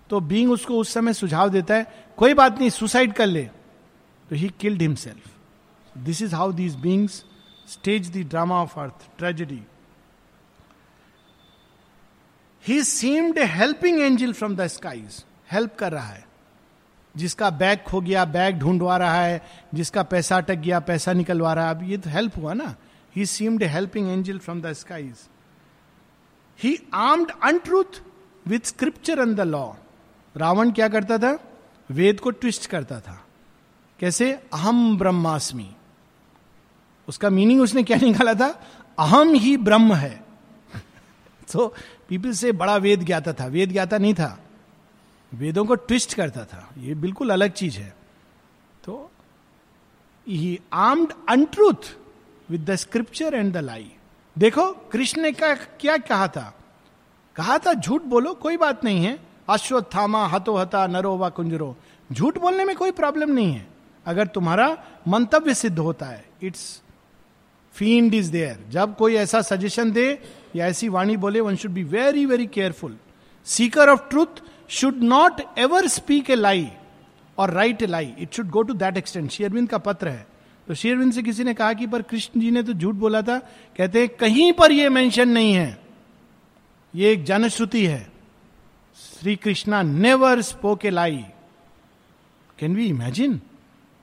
[0.09, 3.43] तो बींग उसको उस समय सुझाव देता है, कोई बात नहीं, सुसाइड कर ले।
[4.29, 5.31] तो he killed himself
[5.97, 7.23] this is how these beings
[7.69, 9.61] stage the drama of earth tragedy
[12.67, 16.27] he seemed helping angel from the skies help कर रहा है।
[17.17, 21.69] जिसका बैग खो गया, बैग ढूंढवा रहा है, जिसका पैसा अटक गया, पैसा निकलवा रहा
[21.69, 22.75] है। अब ये तो हेल्प हुआ ना।
[23.15, 25.15] He seemed helping angel from the skies
[26.59, 28.03] he armed untruth
[28.47, 29.73] with scripture and the law
[30.37, 31.39] Ravan क्या करता था?
[31.91, 33.25] वेद को ट्विस्ट करता था।
[33.99, 34.33] कैसे?
[34.33, 35.75] अहम ब्रह्मास्मि।
[37.07, 38.63] उसका मीनिंग उसने क्या निकाला था?
[38.99, 40.23] अहम ही ब्रह्म है।
[41.51, 41.75] तो
[42.09, 44.42] पीपल से बड़ा वेद ज्ञाता था। वेद ज्ञाता नहीं था।
[45.33, 47.95] वेदों को ट्विस्ट करता था। ये बिल्कुल अलग चीज़ है।
[48.83, 49.11] तो
[50.27, 51.97] he armed untruth
[52.49, 53.91] with the scripture and the lie.
[54.37, 56.59] देखो, कृष्ण ने का क्या कहा था?
[57.35, 59.19] कहा था, झूठ बोलो, कोई बात नहीं है।
[59.49, 61.77] अश्वत्थामा हतो हता, नरो व कुंजरो।
[62.11, 63.67] झूठ बोलने में कोई प्रॉब्लम नहीं है।
[64.05, 66.81] अगर तुम्हारा मंतव्य सिद्ध होता है, इट्स
[67.73, 70.19] फ़ीड इज़ देयर जब कोई ऐसा सजेशन दे
[70.55, 72.97] या ऐसी वाणी बोले one should be very very careful
[73.45, 74.41] seeker of truth
[74.73, 76.71] should not ever speak a lie
[77.37, 80.27] or write a lie it should go to that extent शेयरविंद का पत्र है
[80.67, 83.37] तो शेयरविंद से किसी ने कहा कि, पर कृष्ण जी ने तो झूठ बोला था।
[83.77, 85.79] कहते हैं, कहीं पर यह मेंशन नहीं है।
[86.95, 88.11] ये एक जनश्रुति है।
[88.95, 91.17] Shri Krishna never spoke a lie
[92.59, 93.41] can we imagine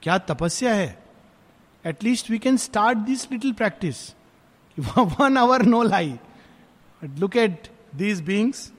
[0.02, 0.98] क्या तपस्या है?
[1.84, 4.08] At least we can start this little practice
[4.96, 6.14] one hour no lie
[7.04, 8.72] look at these beings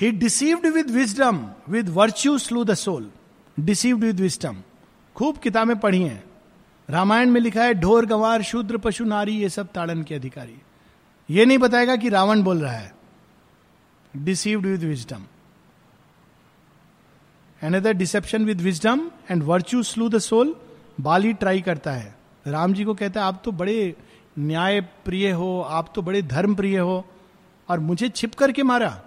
[0.00, 3.10] he deceived with wisdom with virtue slew the soul
[3.60, 4.56] deceived with wisdom
[5.16, 6.24] खूब किताबें पढ़ी हैं।
[6.90, 10.56] रामायण में लिखा है, ढोर, गंवार, शूद्र, पशु, नारी, ये सब ताड़न के अधिकारी।
[11.30, 12.94] ये नहीं बताएगा कि रावण बोल रहा है।
[14.14, 15.24] Deceived with wisdom
[17.62, 20.54] other deception with wisdom and virtue slew the soul
[21.00, 22.14] Bali try करता है।
[22.46, 23.96] राम जी को कहता है, आप तो बड़े
[24.38, 27.04] न्याय प्रिय हो, आप तो बड़े धर्म प्रिय हो
[27.68, 29.02] और मुझे छिप करके मारा।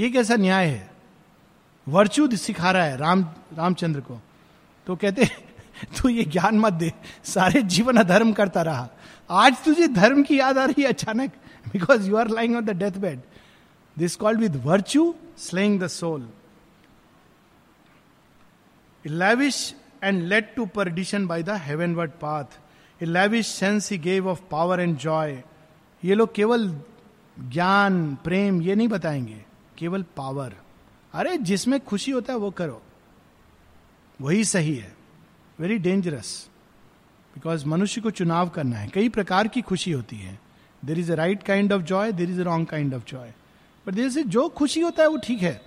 [0.00, 0.90] ये कैसा न्याय है?
[1.88, 3.22] वर्चू सिखा रहा है राम,
[3.54, 4.20] रामचंद्र को।
[4.86, 5.24] तो कहते
[5.84, 6.92] तू ये ज्ञान मत दे,
[7.24, 8.88] सारे जीवन अधर्म करता रहा।
[9.30, 11.32] आज तुझे धर्म की याद आ रही है अचानक
[11.72, 13.20] because you are lying on the death bed
[13.98, 16.28] this called with virtue slaying the soul
[19.06, 19.72] lavish
[20.04, 22.48] and led to perdition by the heavenward path.
[23.02, 25.36] A lavish sense he gave of power and joy.
[26.04, 26.80] ये लोग केवल
[27.38, 29.44] ज्ञान, प्रेम, ये नहीं बताएँगे।
[29.78, 30.54] केवल power.
[31.12, 32.82] अरे जिसमें खुशी होता है वो करो।
[34.20, 34.96] वही सही है।
[35.60, 36.48] वेरी डेंजरस
[37.34, 40.40] बिकॉज़ मनुष्य को चुनाव करना है। कई प्रकार की खुशी होती है।
[40.84, 43.32] There is a right kind of joy there is a wrong kind of joy
[43.86, 45.62] but there जो खुशी होता है वो ठीक है।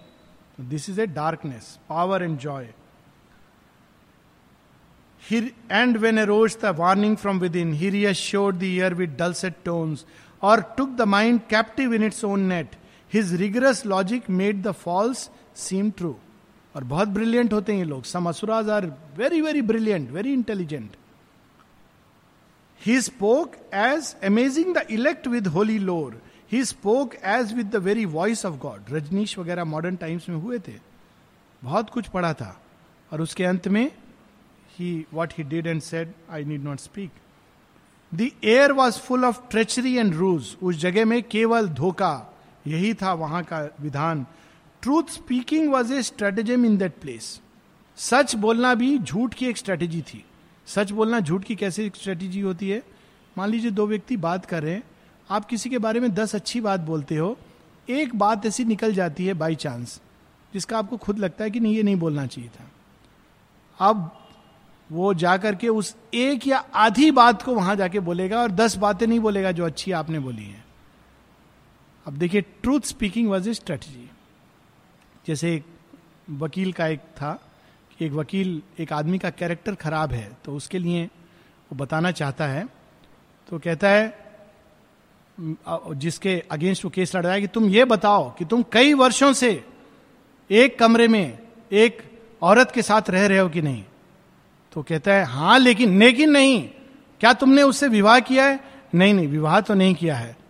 [0.62, 2.74] This is a darkness power and joy
[5.32, 5.42] He,
[5.72, 10.06] and when the warning from within he reassured the ear with dulcet tones
[10.42, 12.76] और took the mind captive in its own net.
[13.14, 16.16] His rigorous logic made the false seem true.
[16.76, 18.86] और बहुत brilliant होते हैं ये लोग। Some asuras are
[19.18, 20.96] very very brilliant very intelligent
[22.86, 28.06] he spoke as amazing the elect with holy lore he spoke as with the very
[28.06, 30.74] voice of God Rajneesh वगैरह modern times में हुए थे।
[31.64, 32.62] बहुत कुछ पढ़ा था।
[33.14, 33.92] और उसके अंत में
[34.80, 37.12] he what he did and said I need not speak
[38.16, 40.46] the air was full of treachery and ruse.
[40.64, 42.37] उस जगह में केवल धोखा
[42.68, 44.26] यही था वहाँ का विधान।
[44.82, 47.42] Truth speaking was a stratagem in that place
[47.98, 50.24] सच बोलना भी झूठ की एक स्ट्रेटेजी थी।
[50.68, 52.84] सच बोलना झूठ की कैसे स्ट्रेटेजी होती है?
[53.38, 54.84] मान लीजिए दो व्यक्ति बात कर रहे हैं।
[55.30, 57.38] आप किसी के बारे में दस अच्छी बात बोलते हो।
[57.90, 60.02] एक बात ऐसी निकल जाती है बाई चांस
[60.54, 62.72] जिसका आपको खुद लगता है कि नहीं, ये नहीं बोलना चाहिए था।
[63.80, 64.24] अब
[64.92, 69.08] वो जाकर के उस एक या आधी बात को वहाँ जाके बोलेगा और दस बातें
[69.08, 70.67] नहीं बोलेगा जो अच्छी आपने बोली है।
[72.08, 74.10] अब देखिए truth speaking was a strategy
[75.28, 75.66] जैसे एक
[76.30, 77.42] वकील का एक था
[77.98, 81.06] कि एक वकील एक आदमी का कैरेक्टर खराब है तो उसके लिए
[81.72, 82.68] वो बताना चाहता है
[83.50, 84.28] तो कहता है
[85.96, 89.34] जिसके अगेंस्ट वो केस लड़ रहा है कि तुम ये बताओ कि तुम कई वर्षों
[89.34, 89.64] से
[90.52, 91.40] एक कमरे में
[91.72, 92.04] एक
[92.42, 93.86] औरत के साथ रह रहे हो कि नहीं?
[94.74, 96.70] तो कहता है, हाँ, लेकिन लेकिन नहीं।
[97.20, 98.60] क्या तुमने उससे विवाह किया है?
[98.96, 100.47] नहीं नहीं, विवाह तो नहीं किया है।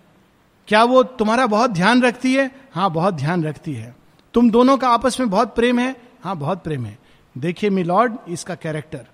[0.67, 2.51] क्या वो तुम्हारा बहुत ध्यान रखती है?
[2.73, 3.95] हाँ बहुत ध्यान रखती है।
[4.33, 5.95] तुम दोनों का आपस में बहुत प्रेम है?
[6.23, 6.99] हाँ बहुत प्रेम है।
[7.37, 9.05] देखिए मिलॉर्ड इसका कैरेक्टर।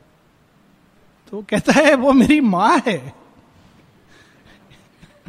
[1.31, 3.13] तो कहता है, वो मेरी माँ है।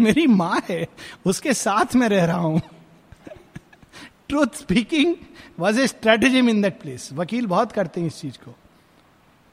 [0.00, 0.88] मेरी माँ है।
[1.26, 2.62] उसके साथ में रह रहा हूँ।
[4.28, 5.14] Truth speaking
[5.58, 8.54] was a strategy in that place वकील बहुत करते हैं इस चीज़ को।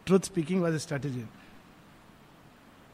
[0.06, 1.41] Truth speaking was a strategy.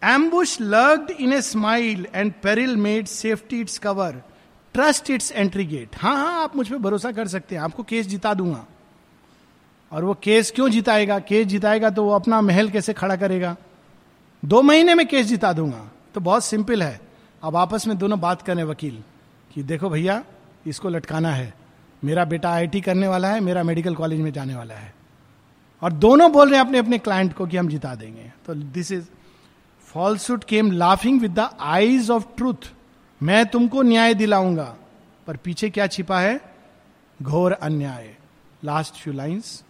[0.08, 4.14] Ambush lurked in a smile and peril made safety its cover.
[4.74, 8.08] Trust its entry gate हाँ हाँ आप मुझ पर भरोसा कर सकते हैं। आपको केस
[8.08, 8.66] जिता दूँगा।
[9.92, 11.20] और वो केस क्यों जिताएगा?
[11.20, 13.56] केस जिताएगा तो वो अपना महल कैसे खड़ा करेगा?
[14.46, 17.02] दो महीने में केस जिता दूँगा। तो बहुत सिंपल है।
[17.44, 19.04] अब आपस में दोनों बात करें, वकील,
[19.54, 20.24] कि देखो भैया,
[20.68, 21.54] इसको लटकाना है।
[22.04, 24.96] मेरा बेटा आईआईटी करने वाला है, मेरा मेडिकल कॉलेज में जाने वाला है।
[25.82, 28.92] और दोनों बोल रहे हैं अपने अपने क्लाइंट को कि हम जिता देंगे। तो this
[28.92, 29.06] is
[29.88, 32.72] falsehood came laughing with the eyes of truth
[33.22, 34.76] मैं तुमको न्याय दिलाऊँगा।
[35.28, 36.40] पर पीछे क्या छिपा है?
[37.22, 38.16] घोर अन्याय।
[38.64, 39.64] लास्ट फ्यू लाइन्स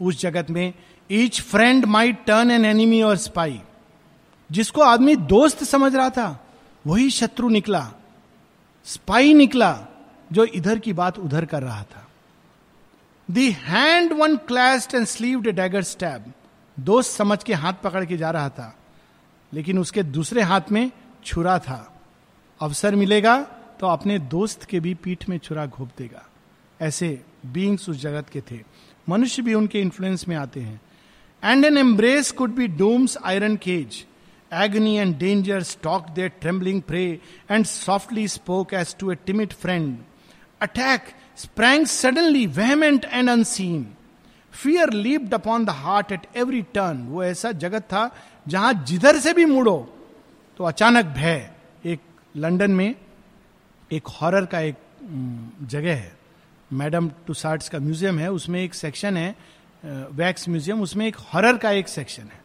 [0.00, 0.74] उस जगत में
[1.10, 3.60] each friend might turn an enemy or spy
[4.50, 6.46] जिसको आदमी दोस्त समझ रहा था,
[6.86, 7.92] वही शत्रु निकला।
[8.84, 9.86] स्पाई निकला,
[10.32, 12.06] जो इधर की बात उधर कर रहा था।
[13.30, 16.32] The hand one clasped and sleeved dagger stab
[16.80, 18.74] दोस्त समझ के हाथ पकड़ के जा रहा था।
[19.52, 20.90] लेकिन उसके दूसरे हाथ में
[21.24, 21.78] छुरा था।
[22.60, 23.40] अवसर मिलेगा
[23.80, 26.24] तो अपने दोस्त के भी पीठ में छुरा घोप देगा।
[26.80, 27.08] ऐसे
[27.46, 28.60] बींग्स उस जगत के थे।
[29.08, 30.80] मनुष्य भी उनके इन्फ्लुएंस में आते हैं।
[31.42, 34.04] And an embrace could be doom's iron cage
[34.52, 37.04] agony and danger stalk there trembling prey
[37.50, 39.98] and softly spoke as to a timid friend
[40.60, 43.84] attack sprang suddenly, vehement and unseen.
[44.52, 48.02] Fear leaped upon the heart at every turn वो ऐसा जगत था
[48.46, 49.78] जहाँ जिधर से भी मुड़ो
[50.58, 51.50] तो अचानक भय।
[51.84, 52.00] एक
[52.34, 52.94] लंदन में
[53.90, 54.76] एक हॉरर का एक
[55.62, 56.12] जगह है।
[56.70, 59.34] मैडम टूसार्ट्स का म्यूज़ियम है, उसमें एक सेक्शन है
[59.82, 62.40] वैक्स म्यूज़ियम, उसमें एक हॉरर का एक सेक्शन है।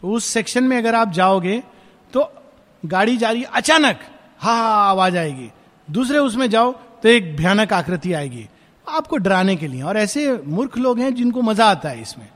[0.00, 1.62] तो उस सेक्शन में अगर आप जाओगे
[2.12, 2.32] तो
[2.82, 4.00] गाड़ी जा रही अचानक
[4.40, 5.50] हा, आवाज़ आएगी।
[5.88, 6.72] दूसरे उसमें जाओ
[7.02, 8.46] तो एक भयानक आकृति आएगी।
[8.86, 12.28] आपको डराने के लिए, और ऐसे मूर्ख लोग हैं जिनको मज़ा आता है इसमें।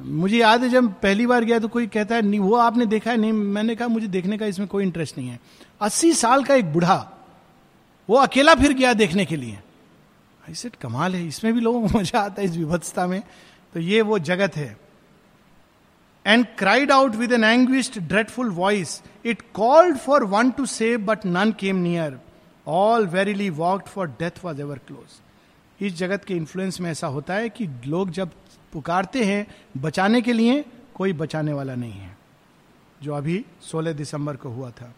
[0.00, 3.10] मुझे याद है, जब पहली बार गया तो कोई कहता है, नहीं, वो आपने देखा
[3.10, 3.16] है?
[3.16, 5.38] नहीं, मैंने कहा, मुझे देखने का इसमें कोई इंटरेस्ट नहीं है.
[5.80, 6.96] अस्सी साल का एक बुढ़ा,
[8.08, 9.58] वो अकेला फिर गया देखने के लिए।
[10.48, 13.22] आई सेट कमाल है, इसमें भी लोगों को मज़ा आता है इस विभत्सता में।
[13.74, 14.76] तो ये वो जगत है।
[16.26, 21.26] And cried out with an anguished dreadful voice it called for one to save but
[21.26, 22.18] none came near
[22.66, 27.34] all verily walked for death was ever close इस जगत के इन्फ्लुएंस में ऐसा होता
[27.34, 28.30] है कि लोग जब
[28.72, 29.46] पुकारते हैं,
[29.76, 30.64] बचाने के लिए
[30.94, 32.16] कोई बचाने वाला नहीं है,
[33.02, 34.94] जो अभी 16 दिसंबर को हुआ था।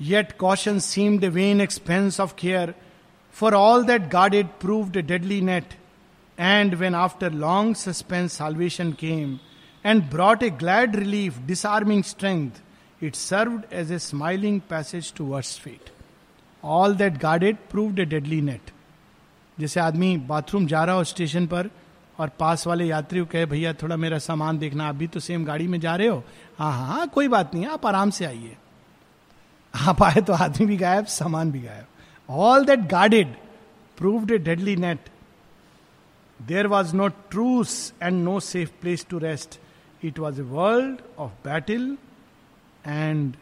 [0.00, 2.74] Yet caution seemed vain expense of care
[3.32, 5.74] for all that guarded proved deadly net
[6.38, 9.38] and when after long suspense salvation came
[9.84, 12.50] and brought a glad relief disarming strength
[13.02, 15.90] it serve as a smiling passage to worse fate
[16.64, 18.70] all that guarded proved deadly net
[19.58, 21.70] जैसे आदमी bathroom जा रहा हो station पर
[22.18, 25.66] और पास वाले यात्री को कहे, भैया, थोड़ा मेरा सामान देखना, अभी तो सेम गाड़ी
[25.68, 26.22] में जा रहे हो?
[26.58, 28.56] हाँ हाँ हाँ कोई बात नहीं, आप आराम से आइए।
[29.74, 31.86] आप आए तो आदमी भी गायब, सामान भी गायब।
[32.28, 33.34] All that guarded
[33.98, 35.08] proved a deadly net
[36.40, 39.58] there was no truce and no safe place to rest
[40.02, 41.96] it was a world of battle
[42.86, 43.34] and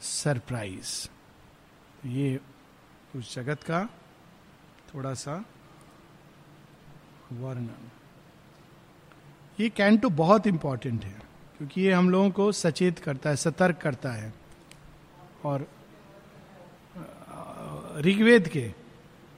[0.00, 0.92] surprise
[2.08, 2.38] ये
[3.16, 3.84] उस जगत का
[4.94, 5.44] थोड़ा सा
[7.32, 7.68] वर्णन।
[9.58, 11.14] ये कैंटो बहुत इंपॉर्टेंट है,
[11.58, 14.32] क्योंकि ये हम लोगों को सचेत करता है, सतर्क करता है।
[15.44, 15.66] और
[18.00, 18.70] ऋग्वेद के,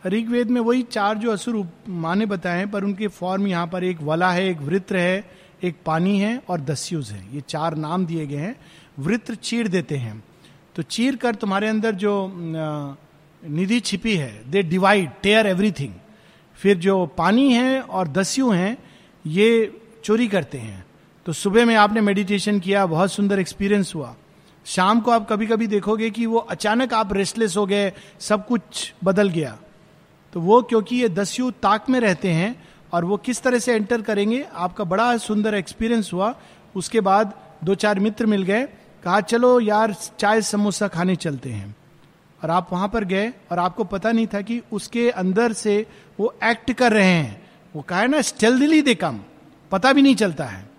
[0.02, 4.30] ऋग्वेद में वही चार जो असुर माने बताए पर उनके फॉर्म यहाँ पर एक वला
[4.32, 5.24] है, एक वृत्र है,
[5.62, 8.54] एक पानी है और दस्युज है। ये चार नाम दिए गए हैं।
[8.98, 10.22] वृत्र चीर देते हैं।
[10.76, 12.12] तो चीर कर तुम्हारे अंदर जो
[13.42, 15.94] निधि छिपी है दे डिवाइड टेयर एवरीथिंग
[16.58, 18.78] फिर जो पानी है और दस्यु हैं,
[19.26, 20.86] ये चोरी करते हैं।
[21.26, 24.14] तो सुबह में आपने मेडिटेशन किया, बहुत सुंदर एक्सपीरियंस हुआ।
[24.64, 28.94] शाम को आप कभी कभी देखोगे कि वो अचानक आप रेस्टलेस हो गए, सब कुछ
[29.04, 29.58] बदल गया।
[30.32, 34.02] तो वो क्योंकि ये दस्यु ताक में रहते हैं और वो किस तरह से एंटर
[34.02, 36.34] करेंगे, आपका बड़ा सुंदर एक्सपीरियंस हुआ।
[36.76, 37.32] उसके बाद
[37.64, 38.68] दो चार मित्र मिल गए,
[39.04, 41.76] कहा, चलो यार, चाय समोसा खाने चलते हैं।
[42.44, 45.86] और आप वहाँ पर गए और आपको पता नहीं था कि उसके अंदर से
[46.20, 49.20] वो एक्ट कर रहे हैं। वो कहा है ना स्टेल्दली दे कम।
[49.70, 50.70] पता भी नहीं चलता है।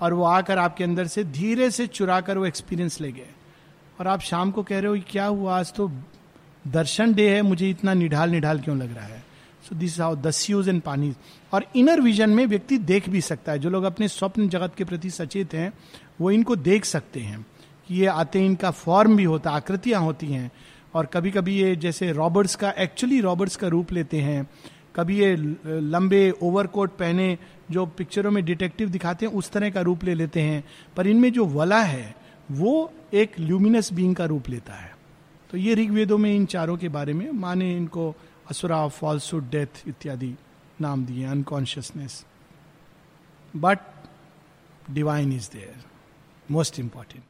[0.00, 3.28] और वो आकर आपके अंदर से धीरे से चुरा कर वो एक्सपीरियंस ले गए।
[4.00, 5.58] और आप शाम को कह रहे हो क्या हुआ?
[5.58, 5.92] आज तो
[6.68, 9.24] दर्शन डे है, मुझे इतना निढाल निढाल क्यों लग रहा है?
[9.68, 11.14] सो दिस हाउ दस्यूज एंड पानी
[11.52, 14.84] और इनर विजन में व्यक्ति देख भी सकता है। जो लोग अपने स्वप्न जगत के
[14.84, 15.72] प्रति सचेत हैं,
[16.20, 17.46] वो इनको देख सकते हैं
[17.88, 20.50] कि ये आते इनका फॉर्म भी होता, आकृतियाँ होती हैं।
[20.94, 24.50] और कभी कभी ये जैसे रॉबर्ट्स का एक्चुअली रॉबर्ट्स का रूप लेते हैं।
[24.96, 25.36] कभी ये
[25.66, 27.38] लंबे ओवरकोट पहने
[27.70, 30.64] जो पिक्चरों में डिटेक्टिव दिखाते हैं, उस तरह का रूप ले लेते हैं।
[30.96, 32.14] पर इनमें जो वला है,
[32.50, 34.94] वो एक ल्यूमिनस बींग का रूप लेता है।
[35.50, 38.14] तो ये ऋग्वेदों में इन चारों के बारे में माने इनको
[38.50, 40.34] असुरा, फॉल्सुड, डेथ इत्यादि
[40.80, 42.24] नाम दिए unconsciousness
[43.56, 43.78] but
[44.90, 45.84] divine is there
[46.50, 47.22] most important